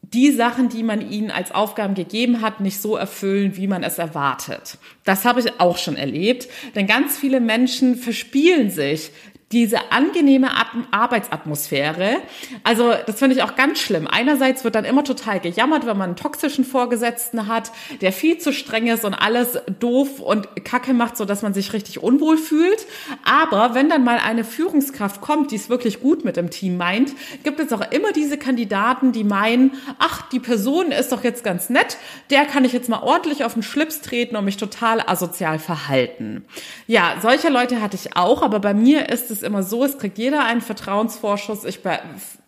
die 0.00 0.30
Sachen, 0.30 0.70
die 0.70 0.82
man 0.82 1.10
ihnen 1.10 1.30
als 1.30 1.52
Aufgaben 1.52 1.92
gegeben 1.94 2.40
hat, 2.40 2.60
nicht 2.60 2.80
so 2.80 2.96
erfüllen, 2.96 3.58
wie 3.58 3.66
man 3.66 3.82
es 3.82 3.98
erwartet. 3.98 4.78
Das 5.04 5.26
habe 5.26 5.40
ich 5.40 5.60
auch 5.60 5.76
schon 5.76 5.96
erlebt, 5.96 6.48
denn 6.74 6.86
ganz 6.86 7.18
viele 7.18 7.40
Menschen 7.40 7.96
verspielen 7.96 8.70
sich 8.70 9.10
diese 9.54 9.92
angenehme 9.92 10.48
Arbeitsatmosphäre. 10.90 12.16
Also 12.64 12.92
das 13.06 13.20
finde 13.20 13.36
ich 13.36 13.42
auch 13.44 13.54
ganz 13.54 13.78
schlimm. 13.78 14.08
Einerseits 14.10 14.64
wird 14.64 14.74
dann 14.74 14.84
immer 14.84 15.04
total 15.04 15.38
gejammert, 15.38 15.86
wenn 15.86 15.96
man 15.96 16.10
einen 16.10 16.16
toxischen 16.16 16.64
Vorgesetzten 16.64 17.46
hat, 17.46 17.70
der 18.00 18.12
viel 18.12 18.38
zu 18.38 18.52
streng 18.52 18.88
ist 18.88 19.04
und 19.04 19.14
alles 19.14 19.60
doof 19.78 20.18
und 20.18 20.64
kacke 20.64 20.92
macht, 20.92 21.16
so 21.16 21.24
dass 21.24 21.42
man 21.42 21.54
sich 21.54 21.72
richtig 21.72 22.02
unwohl 22.02 22.36
fühlt. 22.36 22.84
Aber 23.24 23.74
wenn 23.74 23.88
dann 23.88 24.02
mal 24.02 24.18
eine 24.18 24.42
Führungskraft 24.42 25.20
kommt, 25.20 25.52
die 25.52 25.56
es 25.56 25.68
wirklich 25.68 26.00
gut 26.00 26.24
mit 26.24 26.36
dem 26.36 26.50
Team 26.50 26.76
meint, 26.76 27.12
gibt 27.44 27.60
es 27.60 27.72
auch 27.72 27.92
immer 27.92 28.10
diese 28.10 28.36
Kandidaten, 28.36 29.12
die 29.12 29.22
meinen, 29.22 29.70
ach, 30.00 30.28
die 30.30 30.40
Person 30.40 30.90
ist 30.90 31.12
doch 31.12 31.22
jetzt 31.22 31.44
ganz 31.44 31.70
nett, 31.70 31.96
der 32.30 32.44
kann 32.44 32.64
ich 32.64 32.72
jetzt 32.72 32.88
mal 32.88 33.04
ordentlich 33.04 33.44
auf 33.44 33.54
den 33.54 33.62
Schlips 33.62 34.00
treten 34.00 34.34
und 34.34 34.44
mich 34.44 34.56
total 34.56 35.00
asozial 35.00 35.60
verhalten. 35.60 36.44
Ja, 36.88 37.14
solche 37.22 37.50
Leute 37.50 37.80
hatte 37.80 37.94
ich 37.94 38.16
auch, 38.16 38.42
aber 38.42 38.58
bei 38.58 38.74
mir 38.74 39.08
ist 39.10 39.30
es 39.30 39.43
immer 39.44 39.62
so, 39.62 39.84
es 39.84 39.98
kriegt 39.98 40.18
jeder 40.18 40.44
einen 40.44 40.60
Vertrauensvorschuss. 40.60 41.64
Ich 41.64 41.82
be 41.82 41.98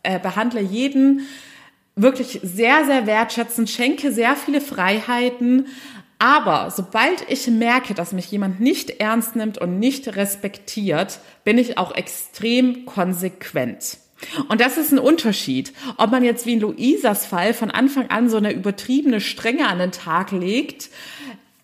äh, 0.03 0.19
behandle 0.19 0.61
jeden 0.61 1.27
wirklich 1.95 2.41
sehr, 2.43 2.85
sehr 2.85 3.07
wertschätzend, 3.07 3.71
schenke 3.71 4.13
sehr 4.13 4.37
viele 4.37 4.61
Freiheiten. 4.61 5.67
Aber 6.19 6.71
sobald 6.71 7.29
ich 7.29 7.47
merke, 7.49 7.95
dass 7.95 8.13
mich 8.13 8.31
jemand 8.31 8.61
nicht 8.61 9.01
ernst 9.01 9.37
nimmt 9.37 9.59
und 9.59 9.79
nicht 9.79 10.17
respektiert, 10.17 11.21
bin 11.45 11.59
ich 11.59 11.79
auch 11.79 11.95
extrem 11.95 12.87
konsequent. 12.87 13.99
Und 14.49 14.63
das 14.63 14.79
ist 14.79 14.93
ein 14.93 14.99
Unterschied. 14.99 15.73
Ob 15.99 16.11
man 16.11 16.25
jetzt 16.25 16.47
wie 16.47 16.55
in 16.55 16.61
Luisas 16.61 17.27
Fall 17.27 17.53
von 17.53 17.71
Anfang 17.71 18.09
an 18.09 18.31
so 18.31 18.39
eine 18.39 18.53
übertriebene 18.53 19.21
Strenge 19.21 19.69
an 19.69 19.79
den 19.79 19.93
Tag 19.93 20.33
legt, 20.33 20.89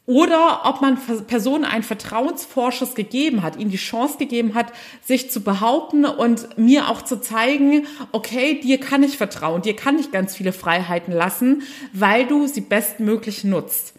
oder 0.05 0.63
ob 0.65 0.81
man 0.81 0.99
Personen 1.29 1.65
einen 1.65 1.85
Vertrauensvorschuss 1.85 2.97
gegeben 2.97 3.43
hat, 3.43 3.57
ihnen 3.57 3.71
die 3.71 3.77
Chance 3.77 4.19
gegeben 4.19 4.55
hat, 4.55 4.73
sich 5.01 5.31
zu 5.31 5.43
behaupten 5.43 6.05
und 6.05 6.59
mir 6.59 6.89
auch 6.89 7.03
zu 7.03 7.21
zeigen, 7.21 7.87
okay, 8.11 8.61
dir 8.61 8.81
kann 8.81 9.05
ich 9.05 9.17
vertrauen, 9.17 9.63
dir 9.63 9.77
kann 9.77 9.99
ich 10.01 10.11
ganz 10.11 10.35
viele 10.35 10.53
Freiheiten 10.53 11.13
lassen, 11.13 11.63
weil 11.93 12.27
du 12.27 12.49
sie 12.49 12.63
bestmöglich 12.63 13.45
nutzt. 13.45 13.95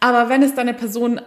Aber 0.00 0.30
wenn 0.30 0.42
es 0.42 0.54
dann 0.54 0.68
eine 0.68 0.76
Person 0.76 1.20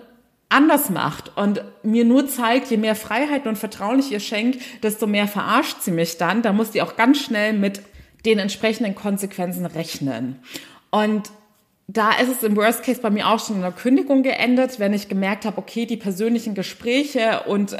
anders 0.49 0.89
macht 0.89 1.37
und 1.37 1.63
mir 1.83 2.05
nur 2.05 2.27
zeigt, 2.27 2.71
je 2.71 2.77
mehr 2.77 2.95
Freiheiten 2.95 3.47
und 3.47 3.57
Vertrauen 3.57 3.99
ich 3.99 4.11
ihr 4.11 4.19
schenke, 4.19 4.59
desto 4.81 5.05
mehr 5.05 5.27
verarscht 5.27 5.81
sie 5.81 5.91
mich 5.91 6.17
dann, 6.17 6.41
da 6.41 6.51
muss 6.51 6.71
die 6.71 6.81
auch 6.81 6.95
ganz 6.95 7.19
schnell 7.19 7.53
mit 7.53 7.81
den 8.25 8.39
entsprechenden 8.39 8.95
Konsequenzen 8.95 9.67
rechnen. 9.67 10.39
Und 10.89 11.29
da 11.87 12.11
ist 12.13 12.29
es 12.29 12.43
im 12.43 12.55
Worst 12.55 12.83
Case 12.83 13.01
bei 13.01 13.09
mir 13.09 13.27
auch 13.27 13.45
schon 13.45 13.57
in 13.57 13.63
einer 13.63 13.71
Kündigung 13.71 14.23
geendet, 14.23 14.79
wenn 14.79 14.93
ich 14.93 15.07
gemerkt 15.07 15.45
habe, 15.45 15.57
okay, 15.57 15.85
die 15.85 15.97
persönlichen 15.97 16.55
Gespräche 16.55 17.43
und 17.47 17.73
äh, 17.73 17.79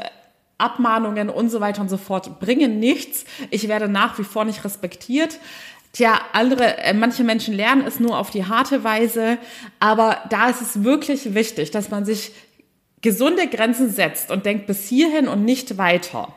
Abmahnungen 0.58 1.28
und 1.28 1.50
so 1.50 1.60
weiter 1.60 1.82
und 1.82 1.90
so 1.90 1.96
fort 1.96 2.40
bringen 2.40 2.78
nichts. 2.78 3.24
Ich 3.50 3.68
werde 3.68 3.88
nach 3.88 4.18
wie 4.18 4.24
vor 4.24 4.44
nicht 4.44 4.64
respektiert. 4.64 5.38
Tja, 5.92 6.20
andere, 6.32 6.78
äh, 6.78 6.94
manche 6.94 7.24
Menschen 7.24 7.54
lernen 7.54 7.84
es 7.86 8.00
nur 8.00 8.18
auf 8.18 8.30
die 8.30 8.44
harte 8.44 8.84
Weise, 8.84 9.38
aber 9.80 10.18
da 10.30 10.50
ist 10.50 10.62
es 10.62 10.84
wirklich 10.84 11.34
wichtig, 11.34 11.72
dass 11.72 11.90
man 11.90 12.04
sich 12.04 12.32
gesunde 13.02 13.48
Grenzen 13.48 13.90
setzt 13.90 14.30
und 14.30 14.46
denkt 14.46 14.66
bis 14.66 14.88
hierhin 14.88 15.28
und 15.28 15.44
nicht 15.44 15.78
weiter, 15.78 16.32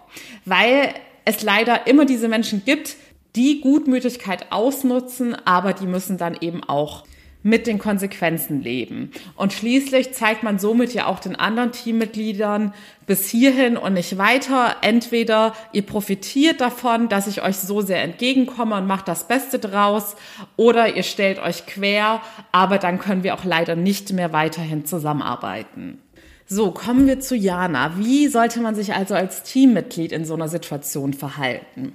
weil 0.45 0.93
es 1.25 1.43
leider 1.43 1.87
immer 1.87 2.05
diese 2.05 2.27
Menschen 2.27 2.63
gibt, 2.65 2.95
die 3.35 3.61
Gutmütigkeit 3.61 4.51
ausnutzen, 4.51 5.35
aber 5.45 5.73
die 5.73 5.85
müssen 5.85 6.17
dann 6.17 6.35
eben 6.41 6.63
auch 6.63 7.05
mit 7.41 7.67
den 7.67 7.79
Konsequenzen 7.79 8.61
leben. 8.61 9.11
Und 9.35 9.53
schließlich 9.53 10.13
zeigt 10.13 10.43
man 10.43 10.59
somit 10.59 10.93
ja 10.93 11.05
auch 11.05 11.19
den 11.19 11.37
anderen 11.37 11.71
Teammitgliedern 11.71 12.73
bis 13.05 13.29
hierhin 13.29 13.77
und 13.77 13.93
nicht 13.93 14.17
weiter. 14.17 14.75
Entweder 14.81 15.53
ihr 15.71 15.83
profitiert 15.83 16.59
davon, 16.59 17.07
dass 17.07 17.27
ich 17.27 17.41
euch 17.41 17.55
so 17.55 17.81
sehr 17.81 18.03
entgegenkomme 18.03 18.75
und 18.75 18.87
macht 18.87 19.07
das 19.07 19.27
Beste 19.27 19.57
draus, 19.57 20.15
oder 20.57 20.95
ihr 20.95 21.03
stellt 21.03 21.39
euch 21.39 21.65
quer, 21.65 22.21
aber 22.51 22.77
dann 22.77 22.99
können 22.99 23.23
wir 23.23 23.33
auch 23.33 23.45
leider 23.45 23.75
nicht 23.75 24.11
mehr 24.11 24.33
weiterhin 24.33 24.85
zusammenarbeiten. 24.85 25.99
So, 26.45 26.71
kommen 26.71 27.05
wir 27.05 27.19
zu 27.19 27.35
Jana. 27.35 27.97
Wie 27.97 28.27
sollte 28.27 28.59
man 28.59 28.73
sich 28.73 28.95
also 28.95 29.13
als 29.13 29.43
Teammitglied 29.43 30.11
in 30.11 30.25
so 30.25 30.33
einer 30.33 30.47
Situation 30.47 31.13
verhalten? 31.13 31.93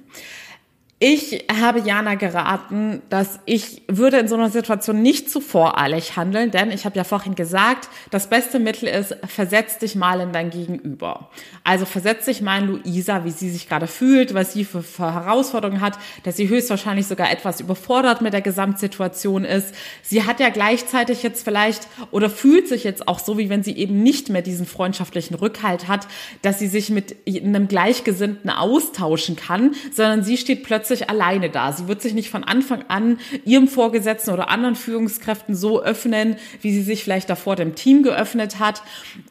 Ich 1.07 1.45
habe 1.61 1.81
Jana 1.81 2.15
geraten, 2.15 3.03
dass 3.11 3.39
ich 3.45 3.83
würde 3.89 4.17
in 4.17 4.27
so 4.27 4.37
einer 4.37 4.49
Situation 4.49 5.03
nicht 5.03 5.31
zu 5.31 5.43
voreilig 5.43 6.17
handeln, 6.17 6.51
denn 6.51 6.71
ich 6.71 6.87
habe 6.87 6.97
ja 6.97 7.05
vorhin 7.05 7.35
gesagt, 7.35 7.91
das 8.11 8.31
beste 8.31 8.59
Mittel 8.59 8.89
ist, 8.89 9.15
versetz 9.27 9.77
dich 9.77 9.97
mal 9.97 10.21
in 10.21 10.33
dein 10.33 10.49
Gegenüber. 10.49 11.29
Also 11.63 11.85
versetz 11.85 12.25
dich 12.25 12.41
mal 12.41 12.63
in 12.63 12.69
Luisa, 12.69 13.27
wie 13.27 13.33
sie 13.33 13.51
sich 13.51 13.69
gerade 13.69 13.87
fühlt, 13.87 14.33
was 14.33 14.55
sie 14.55 14.65
für, 14.65 14.83
für 14.83 15.13
Herausforderungen 15.13 15.83
hat, 15.83 15.99
dass 16.23 16.39
sie 16.39 16.49
höchstwahrscheinlich 16.49 17.07
sogar 17.07 17.31
etwas 17.31 17.61
überfordert 17.61 18.23
mit 18.23 18.33
der 18.33 18.41
Gesamtsituation 18.41 19.45
ist. 19.45 19.75
Sie 20.01 20.23
hat 20.23 20.41
ja 20.41 20.49
gleichzeitig 20.49 21.23
jetzt 21.23 21.45
vielleicht 21.45 21.87
oder 22.13 22.31
fühlt 22.31 22.67
sich 22.67 22.83
jetzt 22.83 23.09
auch 23.09 23.19
so, 23.19 23.37
wie 23.37 23.51
wenn 23.51 23.63
sie 23.63 23.77
eben 23.77 24.03
nicht 24.03 24.31
mehr 24.31 24.41
diesen 24.41 24.65
freundschaftlichen 24.65 25.35
Rückhalt 25.35 25.87
hat, 25.87 26.09
dass 26.41 26.59
sie 26.59 26.69
sich 26.69 26.89
mit 26.89 27.15
einem 27.29 27.69
Gleichgesinnten 27.69 28.49
austauschen 28.49 29.37
kann, 29.37 29.75
sondern 29.93 30.25
sie 30.25 30.39
steht 30.39 30.65
plötzlich 30.65 30.94
plötzlich 30.95 31.11
alleine 31.11 31.51
da. 31.51 31.73
Sie 31.73 31.89
wird 31.89 32.03
sich 32.03 32.15
nicht 32.15 32.31
von 32.31 32.45
Anfang 32.45 32.85
an 32.89 33.19
ihrem 33.45 33.69
Vorgesetzten 33.69 34.31
oder 34.31 34.49
anderen 34.49 34.77
Führungskräften 34.77 35.55
so 35.55 35.83
öffnen, 35.83 36.37
wie 36.61 36.73
sie 36.73 36.83
sich 36.83 37.03
vielleicht 37.03 37.31
davor 37.31 37.57
dem 37.57 37.75
Team 37.75 38.03
geöffnet 38.03 38.59
hat 38.59 38.83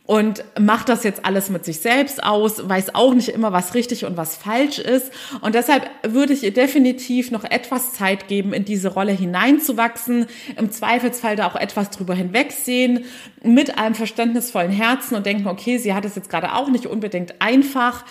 und 0.05 0.43
macht 0.59 0.89
das 0.89 1.03
jetzt 1.03 1.25
alles 1.25 1.49
mit 1.49 1.63
sich 1.63 1.79
selbst 1.79 2.23
aus, 2.23 2.67
weiß 2.67 2.95
auch 2.95 3.13
nicht 3.13 3.29
immer, 3.29 3.53
was 3.53 3.73
richtig 3.73 4.05
und 4.05 4.17
was 4.17 4.35
falsch 4.35 4.79
ist. 4.79 5.11
Und 5.41 5.55
deshalb 5.55 5.89
würde 6.05 6.33
ich 6.33 6.43
ihr 6.43 6.53
definitiv 6.53 7.31
noch 7.31 7.45
etwas 7.45 7.93
Zeit 7.93 8.27
geben, 8.27 8.53
in 8.53 8.65
diese 8.65 8.89
Rolle 8.89 9.13
hineinzuwachsen, 9.13 10.25
im 10.57 10.71
Zweifelsfall 10.71 11.35
da 11.35 11.47
auch 11.47 11.55
etwas 11.55 11.89
drüber 11.89 12.15
hinwegsehen, 12.15 13.05
mit 13.43 13.77
einem 13.77 13.95
verständnisvollen 13.95 14.71
Herzen 14.71 15.15
und 15.15 15.25
denken, 15.25 15.47
okay, 15.47 15.77
sie 15.77 15.93
hat 15.93 16.05
es 16.05 16.15
jetzt 16.15 16.29
gerade 16.29 16.53
auch 16.53 16.69
nicht 16.69 16.85
unbedingt 16.85 17.41
einfach. 17.41 18.03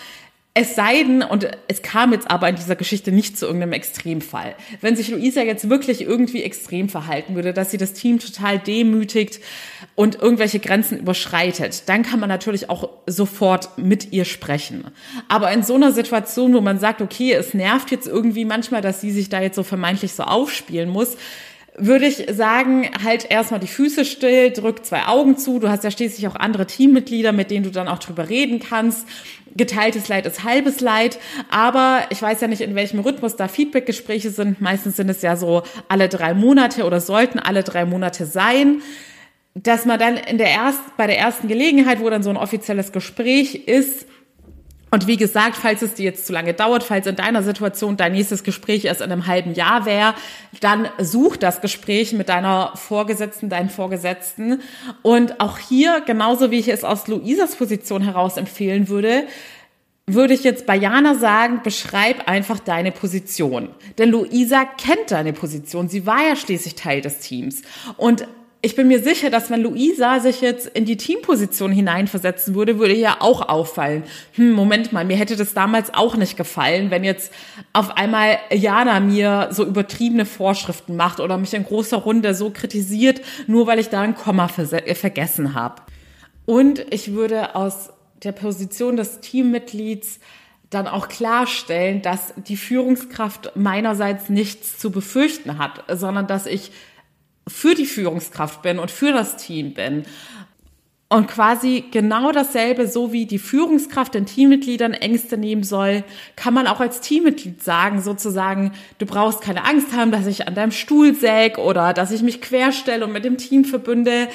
Es 0.55 0.75
sei 0.75 1.01
denn, 1.01 1.23
und 1.23 1.47
es 1.67 1.81
kam 1.81 2.13
jetzt 2.13 2.29
aber 2.29 2.47
in 2.47 2.55
dieser 2.55 2.75
Geschichte 2.75 3.11
nicht 3.11 3.39
zu 3.39 3.47
irgendeinem 3.47 3.73
Extremfall, 3.73 4.53
wenn 4.81 4.95
sich 4.95 5.09
Luisa 5.09 5.41
jetzt 5.41 5.67
wirklich 5.67 6.01
irgendwie 6.01 6.43
extrem 6.43 6.89
verhalten 6.89 7.33
würde, 7.33 7.53
dass 7.53 7.71
sie 7.71 7.77
das 7.77 7.93
Team 7.93 8.19
total 8.19 8.59
demütigt 8.59 9.39
und 9.95 10.21
irgendwelche 10.21 10.59
Grenzen 10.59 10.99
überschreitet, 10.99 11.89
dann 11.89 12.03
kann 12.03 12.19
man 12.19 12.29
natürlich 12.29 12.69
auch 12.69 12.87
sofort 13.07 13.79
mit 13.79 14.13
ihr 14.13 14.25
sprechen. 14.25 14.85
Aber 15.27 15.51
in 15.51 15.63
so 15.63 15.73
einer 15.73 15.91
Situation, 15.91 16.53
wo 16.53 16.61
man 16.61 16.77
sagt, 16.77 17.01
okay, 17.01 17.33
es 17.33 17.55
nervt 17.55 17.89
jetzt 17.89 18.05
irgendwie 18.05 18.45
manchmal, 18.45 18.81
dass 18.81 19.01
sie 19.01 19.11
sich 19.11 19.29
da 19.29 19.41
jetzt 19.41 19.55
so 19.55 19.63
vermeintlich 19.63 20.13
so 20.13 20.21
aufspielen 20.21 20.89
muss, 20.89 21.17
würde 21.75 22.05
ich 22.05 22.25
sagen, 22.31 22.89
halt 23.03 23.29
erstmal 23.29 23.59
die 23.59 23.67
Füße 23.67 24.05
still, 24.05 24.51
drück 24.51 24.85
zwei 24.85 25.07
Augen 25.07 25.37
zu. 25.37 25.59
Du 25.59 25.69
hast 25.69 25.83
ja 25.83 25.91
schließlich 25.91 26.27
auch 26.27 26.35
andere 26.35 26.67
Teammitglieder, 26.67 27.31
mit 27.31 27.49
denen 27.49 27.63
du 27.63 27.71
dann 27.71 27.87
auch 27.87 27.99
drüber 27.99 28.29
reden 28.29 28.59
kannst. 28.59 29.07
Geteiltes 29.55 30.07
Leid 30.07 30.25
ist 30.25 30.43
halbes 30.43 30.79
Leid, 30.79 31.19
aber 31.49 32.01
ich 32.09 32.21
weiß 32.21 32.41
ja 32.41 32.47
nicht, 32.47 32.61
in 32.61 32.75
welchem 32.75 32.99
Rhythmus 32.99 33.35
da 33.35 33.47
Feedbackgespräche 33.47 34.29
sind. 34.29 34.61
Meistens 34.61 34.97
sind 34.97 35.09
es 35.09 35.21
ja 35.21 35.35
so 35.35 35.63
alle 35.87 36.09
drei 36.09 36.33
Monate 36.33 36.85
oder 36.85 36.99
sollten 36.99 37.39
alle 37.39 37.63
drei 37.63 37.85
Monate 37.85 38.25
sein 38.25 38.81
dass 39.55 39.85
man 39.85 39.99
dann 39.99 40.17
in 40.17 40.37
der 40.37 40.47
erst, 40.47 40.97
bei 40.97 41.05
der 41.07 41.19
ersten 41.19 41.47
Gelegenheit, 41.47 41.99
wo 41.99 42.09
dann 42.09 42.23
so 42.23 42.29
ein 42.29 42.37
offizielles 42.37 42.91
Gespräch 42.91 43.67
ist, 43.67 44.07
und 44.93 45.07
wie 45.07 45.17
gesagt, 45.17 45.55
falls 45.55 45.81
es 45.81 45.95
dir 45.95 46.05
jetzt 46.05 46.27
zu 46.27 46.33
lange 46.33 46.53
dauert, 46.53 46.83
falls 46.83 47.07
in 47.07 47.15
deiner 47.15 47.41
Situation 47.41 47.97
dein 47.97 48.11
nächstes 48.11 48.43
Gespräch 48.43 48.85
erst 48.85 49.01
in 49.01 49.11
einem 49.11 49.25
halben 49.25 49.55
Jahr 49.55 49.87
wäre, 49.87 50.13
dann 50.59 50.87
such 50.99 51.35
das 51.35 51.61
Gespräch 51.61 52.13
mit 52.13 52.29
deiner 52.29 52.73
Vorgesetzten, 52.75 53.49
deinen 53.49 53.71
Vorgesetzten. 53.71 54.61
Und 55.01 55.39
auch 55.39 55.57
hier, 55.57 56.03
genauso 56.05 56.51
wie 56.51 56.59
ich 56.59 56.67
es 56.67 56.83
aus 56.83 57.07
Luisas 57.07 57.55
Position 57.55 58.03
heraus 58.03 58.37
empfehlen 58.37 58.87
würde, 58.87 59.23
würde 60.05 60.35
ich 60.35 60.43
jetzt 60.43 60.67
bei 60.67 60.75
Jana 60.75 61.15
sagen, 61.15 61.61
beschreib 61.63 62.27
einfach 62.27 62.59
deine 62.59 62.91
Position. 62.91 63.69
Denn 63.97 64.11
Luisa 64.11 64.63
kennt 64.63 65.09
deine 65.09 65.33
Position. 65.33 65.89
Sie 65.89 66.05
war 66.05 66.21
ja 66.21 66.35
schließlich 66.35 66.75
Teil 66.75 67.01
des 67.01 67.17
Teams. 67.17 67.63
Und 67.97 68.27
ich 68.65 68.77
bin 68.77 68.87
mir 68.87 69.03
sicher, 69.03 69.29
dass 69.29 69.49
wenn 69.49 69.61
Luisa 69.61 70.21
sich 70.21 70.39
jetzt 70.39 70.67
in 70.67 70.85
die 70.85 70.95
Teamposition 70.95 71.73
hineinversetzen 71.73 72.55
würde, 72.55 72.79
würde 72.79 72.93
ihr 72.93 73.21
auch 73.21 73.49
auffallen. 73.49 74.03
Hm, 74.35 74.53
Moment 74.53 74.93
mal, 74.93 75.03
mir 75.03 75.17
hätte 75.17 75.35
das 75.35 75.53
damals 75.53 75.93
auch 75.93 76.15
nicht 76.15 76.37
gefallen, 76.37 76.89
wenn 76.89 77.03
jetzt 77.03 77.33
auf 77.73 77.97
einmal 77.97 78.37
Jana 78.53 79.01
mir 79.01 79.49
so 79.51 79.65
übertriebene 79.65 80.25
Vorschriften 80.25 80.95
macht 80.95 81.19
oder 81.19 81.37
mich 81.37 81.53
in 81.53 81.65
großer 81.65 81.97
Runde 81.97 82.33
so 82.33 82.51
kritisiert, 82.51 83.19
nur 83.47 83.67
weil 83.67 83.79
ich 83.79 83.89
da 83.89 83.99
ein 83.99 84.15
Komma 84.15 84.47
vergessen 84.47 85.55
habe. 85.55 85.81
Und 86.45 86.85
ich 86.89 87.11
würde 87.11 87.55
aus 87.55 87.89
der 88.23 88.31
Position 88.31 88.95
des 88.95 89.19
Teammitglieds 89.19 90.21
dann 90.69 90.87
auch 90.87 91.09
klarstellen, 91.09 92.01
dass 92.01 92.33
die 92.37 92.55
Führungskraft 92.55 93.57
meinerseits 93.57 94.29
nichts 94.29 94.79
zu 94.79 94.89
befürchten 94.89 95.57
hat, 95.57 95.83
sondern 95.89 96.27
dass 96.27 96.45
ich 96.45 96.71
für 97.47 97.75
die 97.75 97.85
Führungskraft 97.85 98.61
bin 98.61 98.79
und 98.79 98.91
für 98.91 99.11
das 99.11 99.37
Team 99.37 99.73
bin. 99.73 100.03
Und 101.09 101.27
quasi 101.27 101.83
genau 101.91 102.31
dasselbe, 102.31 102.87
so 102.87 103.13
wie 103.13 103.27
die 103.27 103.37
Führungskraft 103.37 104.15
den 104.15 104.25
Teammitgliedern 104.25 104.93
Ängste 104.93 105.37
nehmen 105.37 105.63
soll, 105.63 106.03
kann 106.35 106.55
man 106.55 106.65
auch 106.65 106.79
als 106.79 107.01
Teammitglied 107.01 107.61
sagen, 107.61 108.01
sozusagen, 108.01 108.71
du 108.97 109.05
brauchst 109.05 109.41
keine 109.41 109.63
Angst 109.63 109.93
haben, 109.93 110.11
dass 110.11 110.25
ich 110.25 110.47
an 110.47 110.55
deinem 110.55 110.71
Stuhl 110.71 111.13
säg 111.13 111.59
oder 111.59 111.93
dass 111.93 112.09
ich 112.09 112.23
mich 112.23 112.41
querstelle 112.41 113.05
und 113.05 113.11
mit 113.11 113.25
dem 113.25 113.37
Team 113.37 113.63
verbünde 113.63 114.27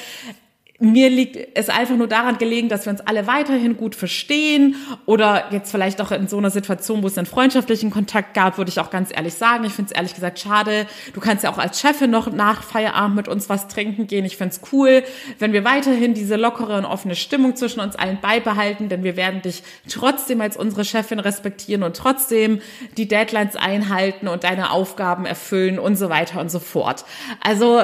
mir 0.81 1.11
liegt 1.11 1.59
es 1.59 1.69
einfach 1.69 1.97
nur 1.97 2.07
daran 2.07 2.39
gelegen, 2.39 2.69
dass 2.69 2.87
wir 2.87 2.93
uns 2.93 3.01
alle 3.01 3.27
weiterhin 3.27 3.77
gut 3.77 3.97
verstehen 3.97 4.77
oder 5.07 5.47
jetzt 5.51 5.73
vielleicht 5.73 6.01
auch 6.01 6.13
in 6.13 6.29
so 6.29 6.39
einer 6.39 6.51
Situation, 6.51 7.03
wo 7.03 7.09
es 7.09 7.19
einen 7.19 7.27
freundschaftlichen 7.27 7.91
Kontakt 7.91 8.33
gab, 8.35 8.59
würde 8.59 8.69
ich 8.69 8.79
auch 8.79 8.91
ganz 8.91 9.11
ehrlich 9.13 9.35
sagen, 9.35 9.65
ich 9.65 9.73
finde 9.73 9.91
es 9.91 9.97
ehrlich 9.97 10.15
gesagt 10.15 10.39
schade. 10.39 10.87
Du 11.15 11.21
kannst 11.21 11.43
ja 11.43 11.51
auch 11.51 11.59
als 11.59 11.81
Chefin 11.81 12.13
noch 12.13 12.31
nach 12.31 12.63
Feierabend 12.63 13.17
mit 13.17 13.27
uns 13.27 13.49
was 13.49 13.67
trinken 13.67 14.07
gehen. 14.07 14.25
Ich 14.25 14.37
finde 14.37 14.55
es 14.55 14.73
cool, 14.73 15.03
wenn 15.41 15.53
wir 15.53 15.65
weiterhin 15.65 16.15
diese 16.15 16.37
lockere 16.37 16.79
und 16.79 16.85
offene 16.85 17.17
Stimmung 17.17 17.57
zwischen 17.57 17.81
uns 17.81 17.97
allen 17.97 18.21
beibehalten, 18.21 18.89
denn 18.89 19.03
wir 19.03 19.17
werden 19.17 19.43
dich 19.43 19.65
trotzdem 19.89 20.41
als 20.41 20.57
unsere 20.57 20.85
Chefin 20.85 21.19
respektieren 21.19 21.83
und 21.83 21.97
trotzdem 21.97 22.61
die 22.97 23.09
Deadlines 23.09 23.57
einhalten 23.57 24.29
und 24.29 24.45
deine 24.45 24.71
Aufgaben 24.71 25.27
erfüllen 25.27 25.81
und 25.81 25.97
so 25.97 26.09
weiter 26.09 26.41
und 26.41 26.53
so 26.53 26.61
fort. 26.61 27.05
Also 27.41 27.83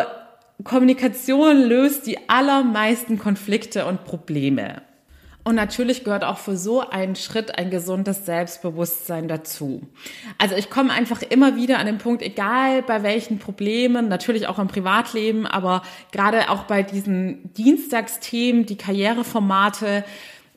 Kommunikation 0.63 1.63
löst 1.63 2.07
die 2.07 2.29
allermeisten 2.29 3.19
Konflikte 3.19 3.87
und 3.87 4.05
Probleme. 4.05 4.83
Und 5.47 5.57
natürlich 5.57 6.05
gehört 6.05 6.25
auch 6.25 6.39
für 6.39 6.57
so 6.57 6.89
einen 6.89 7.17
Schritt 7.17 7.59
ein 7.59 7.69
gesundes 7.71 8.25
Selbstbewusstsein 8.25 9.29
dazu. 9.29 9.83
Also 10.39 10.57
ich 10.57 10.71
komme 10.71 10.91
einfach 10.91 11.21
immer 11.21 11.57
wieder 11.57 11.79
an 11.79 11.85
den 11.85 11.99
Punkt, 11.99 12.23
egal 12.23 12.83
bei 12.83 13.03
welchen 13.03 13.39
Problemen, 13.39 14.09
natürlich 14.09 14.47
auch 14.47 14.59
im 14.59 14.69
Privatleben, 14.69 15.47
aber 15.47 15.83
gerade 16.13 16.49
auch 16.49 16.65
bei 16.65 16.83
diesen 16.83 17.53
Dienstagsthemen, 17.53 18.65
die 18.65 18.79
Karriereformate, 18.79 20.05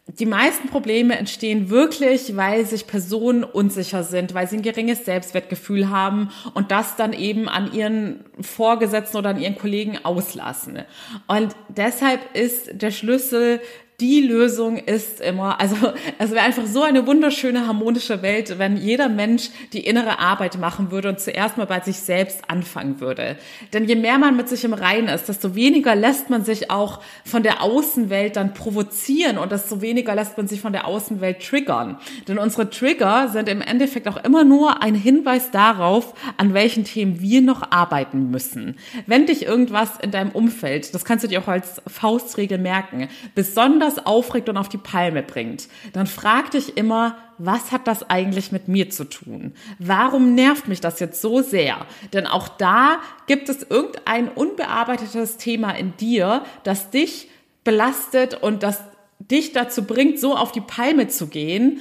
die 0.08 0.26
meisten 0.26 0.70
Probleme 0.70 1.18
entstehen 1.18 1.70
wirklich, 1.70 2.38
weil 2.38 2.66
sich 2.66 2.88
Personen 2.88 3.44
unsicher 3.44 4.04
sind, 4.04 4.34
weil 4.34 4.48
sie 4.48 4.58
ein 4.58 4.62
geringes 4.62 5.04
Selbstwertgefühl 5.04 5.90
haben 5.90 6.32
und 6.54 6.72
das 6.72 6.96
dann 6.96 7.12
eben 7.12 7.50
an 7.50 7.74
ihren 7.74 8.24
Vorgesetzten 8.40 9.18
oder 9.18 9.32
an 9.32 9.42
ihren 9.42 9.58
Kollegen 9.58 10.00
auslassen. 10.04 10.80
Und 11.28 11.56
deshalb 11.68 12.22
ist 12.36 12.82
der 12.82 12.92
Schlüssel 12.92 13.60
die 14.00 14.22
Lösung 14.22 14.78
ist 14.78 15.22
immer, 15.22 15.60
also 15.60 15.76
es 16.20 16.30
wäre 16.30 16.46
einfach 16.46 16.68
so 16.68 16.84
eine 16.84 17.08
wunderschöne 17.08 17.66
harmonische 17.66 18.22
Welt, 18.22 18.60
wenn 18.60 18.78
jeder 18.78 19.10
Mensch 19.10 19.50
die 19.74 19.88
innere 19.88 20.20
Arbeit 20.20 20.60
machen 20.60 20.92
würde 20.92 21.10
und 21.10 21.20
zuerst 21.20 21.58
mal 21.58 21.66
bei 21.66 21.80
sich 21.80 21.98
selbst 21.98 22.42
anfangen 22.48 23.00
würde. 23.02 23.38
Denn 23.74 23.86
je 23.86 23.96
mehr 23.96 24.20
man 24.20 24.38
mit 24.38 24.50
sich 24.50 24.64
im 24.66 24.76
Reinen 24.76 25.08
ist, 25.08 25.30
desto 25.30 25.56
weniger 25.56 25.96
lässt 25.96 26.30
man 26.30 26.46
sich 26.46 26.70
auch 26.70 27.02
von 27.26 27.42
der 27.42 27.64
Außenwelt 27.64 28.36
dann 28.36 28.54
provozieren 28.54 29.40
und 29.40 29.52
desto 29.52 29.82
weniger 29.82 30.14
lässt 30.14 30.38
man 30.38 30.48
sich 30.48 30.62
von 30.62 30.74
der 30.74 30.86
Außenwelt 30.86 31.42
triggern. 31.42 31.98
Denn 32.28 32.38
unsere 32.38 32.70
Trigger 32.70 33.30
sind 33.30 33.50
im 33.50 33.62
Endeffekt 33.62 34.08
auch 34.08 34.24
immer 34.24 34.44
nur 34.44 34.84
ein 34.84 34.94
Hinweis 34.94 35.50
darauf, 35.50 36.14
an 36.38 36.54
welchen 36.54 36.84
Themen 36.84 37.20
wir 37.20 37.42
noch 37.42 37.72
arbeiten 37.72 38.30
müssen. 38.30 38.76
Wenn 39.08 39.26
dich 39.26 39.48
irgendwas 39.48 39.98
in 40.00 40.12
deinem 40.12 40.30
Umfeld, 40.34 40.94
das 40.94 41.04
kannst 41.04 41.24
du 41.24 41.28
dir 41.28 41.42
auch 41.42 41.48
als 41.48 41.82
Faustregel 41.88 42.60
merken, 42.60 43.08
besonders 43.34 43.87
besonders 43.88 44.06
aufregt 44.06 44.50
und 44.50 44.58
auf 44.58 44.70
die 44.70 44.78
Palme 44.78 45.24
bringt, 45.24 45.68
dann 45.94 46.08
frag 46.08 46.52
dich 46.52 46.78
immer, 46.78 47.18
was 47.38 47.72
hat 47.72 47.88
das 47.88 48.10
eigentlich 48.10 48.52
mit 48.52 48.68
mir 48.68 48.90
zu 48.90 49.06
tun? 49.06 49.54
Warum 49.80 50.36
nervt 50.36 50.68
mich 50.68 50.82
das 50.82 51.00
jetzt 51.00 51.22
so 51.22 51.42
sehr? 51.42 51.86
Denn 52.14 52.28
auch 52.28 52.48
da 52.48 52.98
gibt 53.28 53.50
es 53.50 53.64
irgendein 53.64 54.30
unbearbeitetes 54.30 55.38
Thema 55.38 55.72
in 55.72 55.96
dir, 55.98 56.44
das 56.64 56.90
dich 56.90 57.30
belastet 57.64 58.42
und 58.42 58.64
das 58.64 58.82
dich 59.20 59.54
dazu 59.54 59.84
bringt, 59.84 60.20
so 60.20 60.36
auf 60.36 60.52
die 60.52 60.62
Palme 60.62 61.08
zu 61.08 61.28
gehen. 61.28 61.80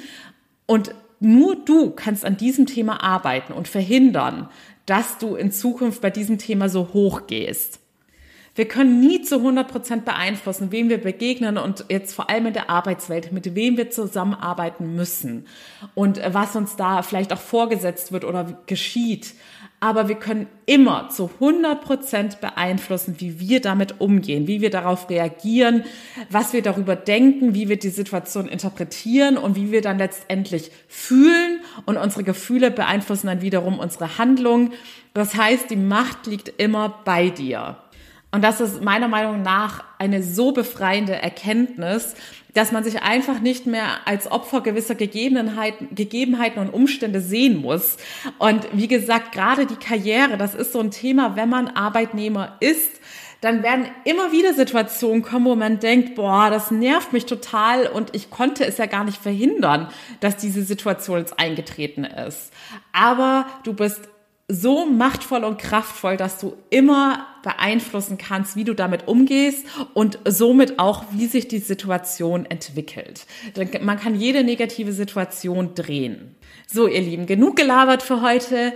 Und 0.66 0.94
nur 1.20 1.56
du 1.56 1.90
kannst 1.90 2.24
an 2.24 2.36
diesem 2.36 2.66
Thema 2.66 3.02
arbeiten 3.02 3.52
und 3.52 3.68
verhindern, 3.68 4.48
dass 4.84 5.18
du 5.18 5.34
in 5.34 5.50
Zukunft 5.50 6.00
bei 6.00 6.10
diesem 6.10 6.38
Thema 6.38 6.68
so 6.68 6.90
hoch 6.92 7.26
gehst. 7.26 7.80
Wir 8.56 8.66
können 8.66 9.00
nie 9.00 9.20
zu 9.20 9.36
100 9.36 9.68
Prozent 9.70 10.04
beeinflussen, 10.06 10.72
wem 10.72 10.88
wir 10.88 10.98
begegnen 10.98 11.58
und 11.58 11.84
jetzt 11.90 12.14
vor 12.14 12.30
allem 12.30 12.46
in 12.46 12.54
der 12.54 12.70
Arbeitswelt, 12.70 13.30
mit 13.30 13.54
wem 13.54 13.76
wir 13.76 13.90
zusammenarbeiten 13.90 14.96
müssen 14.96 15.46
und 15.94 16.20
was 16.32 16.56
uns 16.56 16.74
da 16.74 17.02
vielleicht 17.02 17.34
auch 17.34 17.38
vorgesetzt 17.38 18.12
wird 18.12 18.24
oder 18.24 18.58
geschieht. 18.66 19.34
Aber 19.78 20.08
wir 20.08 20.14
können 20.14 20.46
immer 20.64 21.10
zu 21.10 21.30
100 21.34 21.84
Prozent 21.84 22.40
beeinflussen, 22.40 23.16
wie 23.18 23.38
wir 23.40 23.60
damit 23.60 24.00
umgehen, 24.00 24.46
wie 24.46 24.62
wir 24.62 24.70
darauf 24.70 25.10
reagieren, 25.10 25.84
was 26.30 26.54
wir 26.54 26.62
darüber 26.62 26.96
denken, 26.96 27.54
wie 27.54 27.68
wir 27.68 27.78
die 27.78 27.90
Situation 27.90 28.48
interpretieren 28.48 29.36
und 29.36 29.54
wie 29.54 29.70
wir 29.72 29.82
dann 29.82 29.98
letztendlich 29.98 30.70
fühlen. 30.88 31.60
Und 31.84 31.98
unsere 31.98 32.24
Gefühle 32.24 32.70
beeinflussen 32.70 33.26
dann 33.26 33.42
wiederum 33.42 33.78
unsere 33.78 34.16
Handlung. 34.16 34.72
Das 35.12 35.34
heißt, 35.34 35.68
die 35.68 35.76
Macht 35.76 36.26
liegt 36.26 36.48
immer 36.56 37.02
bei 37.04 37.28
dir. 37.28 37.76
Und 38.36 38.42
das 38.42 38.60
ist 38.60 38.82
meiner 38.82 39.08
Meinung 39.08 39.40
nach 39.40 39.82
eine 39.96 40.22
so 40.22 40.52
befreiende 40.52 41.14
Erkenntnis, 41.14 42.14
dass 42.52 42.70
man 42.70 42.84
sich 42.84 43.02
einfach 43.02 43.40
nicht 43.40 43.64
mehr 43.64 43.86
als 44.04 44.30
Opfer 44.30 44.60
gewisser 44.60 44.94
Gegebenheiten, 44.94 45.94
Gegebenheiten 45.94 46.60
und 46.60 46.68
Umstände 46.68 47.22
sehen 47.22 47.62
muss. 47.62 47.96
Und 48.38 48.68
wie 48.72 48.88
gesagt, 48.88 49.32
gerade 49.32 49.64
die 49.64 49.76
Karriere, 49.76 50.36
das 50.36 50.54
ist 50.54 50.74
so 50.74 50.80
ein 50.80 50.90
Thema, 50.90 51.34
wenn 51.34 51.48
man 51.48 51.68
Arbeitnehmer 51.68 52.58
ist, 52.60 53.00
dann 53.40 53.62
werden 53.62 53.86
immer 54.04 54.32
wieder 54.32 54.52
Situationen 54.52 55.22
kommen, 55.22 55.46
wo 55.46 55.54
man 55.54 55.80
denkt, 55.80 56.14
boah, 56.14 56.50
das 56.50 56.70
nervt 56.70 57.14
mich 57.14 57.24
total 57.24 57.86
und 57.86 58.14
ich 58.14 58.28
konnte 58.28 58.66
es 58.66 58.76
ja 58.76 58.84
gar 58.84 59.04
nicht 59.04 59.16
verhindern, 59.16 59.88
dass 60.20 60.36
diese 60.36 60.62
Situation 60.62 61.20
jetzt 61.20 61.40
eingetreten 61.40 62.04
ist. 62.04 62.52
Aber 62.92 63.46
du 63.64 63.72
bist 63.72 64.10
so 64.48 64.86
machtvoll 64.86 65.42
und 65.44 65.58
kraftvoll, 65.58 66.16
dass 66.16 66.38
du 66.38 66.54
immer 66.70 67.26
beeinflussen 67.46 68.18
kannst, 68.18 68.56
wie 68.56 68.64
du 68.64 68.74
damit 68.74 69.06
umgehst 69.06 69.64
und 69.94 70.18
somit 70.24 70.80
auch, 70.80 71.04
wie 71.12 71.26
sich 71.26 71.46
die 71.46 71.60
Situation 71.60 72.44
entwickelt. 72.44 73.24
Man 73.80 74.00
kann 74.00 74.16
jede 74.18 74.42
negative 74.42 74.92
Situation 74.92 75.76
drehen. 75.76 76.34
So, 76.66 76.88
ihr 76.88 77.00
Lieben, 77.00 77.26
genug 77.26 77.54
gelabert 77.54 78.02
für 78.02 78.20
heute. 78.20 78.72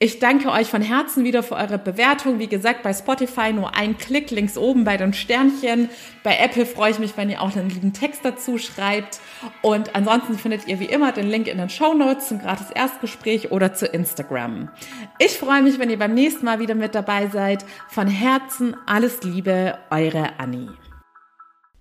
Ich 0.00 0.20
danke 0.20 0.52
euch 0.52 0.68
von 0.68 0.80
Herzen 0.80 1.24
wieder 1.24 1.42
für 1.42 1.56
eure 1.56 1.76
Bewertung. 1.76 2.38
Wie 2.38 2.46
gesagt, 2.46 2.84
bei 2.84 2.94
Spotify 2.94 3.52
nur 3.52 3.74
ein 3.74 3.98
Klick 3.98 4.30
links 4.30 4.56
oben 4.56 4.84
bei 4.84 4.96
den 4.96 5.12
Sternchen. 5.12 5.90
Bei 6.22 6.38
Apple 6.38 6.66
freue 6.66 6.92
ich 6.92 7.00
mich, 7.00 7.16
wenn 7.16 7.30
ihr 7.30 7.42
auch 7.42 7.56
einen 7.56 7.68
lieben 7.68 7.92
Text 7.92 8.24
dazu 8.24 8.58
schreibt. 8.58 9.18
Und 9.60 9.96
ansonsten 9.96 10.38
findet 10.38 10.68
ihr 10.68 10.78
wie 10.78 10.84
immer 10.84 11.10
den 11.10 11.28
Link 11.28 11.48
in 11.48 11.58
den 11.58 11.68
Show 11.68 11.94
Notes 11.94 12.28
zum 12.28 12.38
gratis 12.38 12.70
Erstgespräch 12.70 13.50
oder 13.50 13.74
zu 13.74 13.86
Instagram. 13.86 14.68
Ich 15.18 15.36
freue 15.36 15.62
mich, 15.62 15.80
wenn 15.80 15.90
ihr 15.90 15.98
beim 15.98 16.14
nächsten 16.14 16.44
Mal 16.44 16.60
wieder 16.60 16.76
mit 16.76 16.94
dabei 16.94 17.26
seid. 17.26 17.64
Von 17.88 18.06
Herzen 18.06 18.76
alles 18.86 19.24
Liebe, 19.24 19.78
eure 19.90 20.38
Annie. 20.38 20.68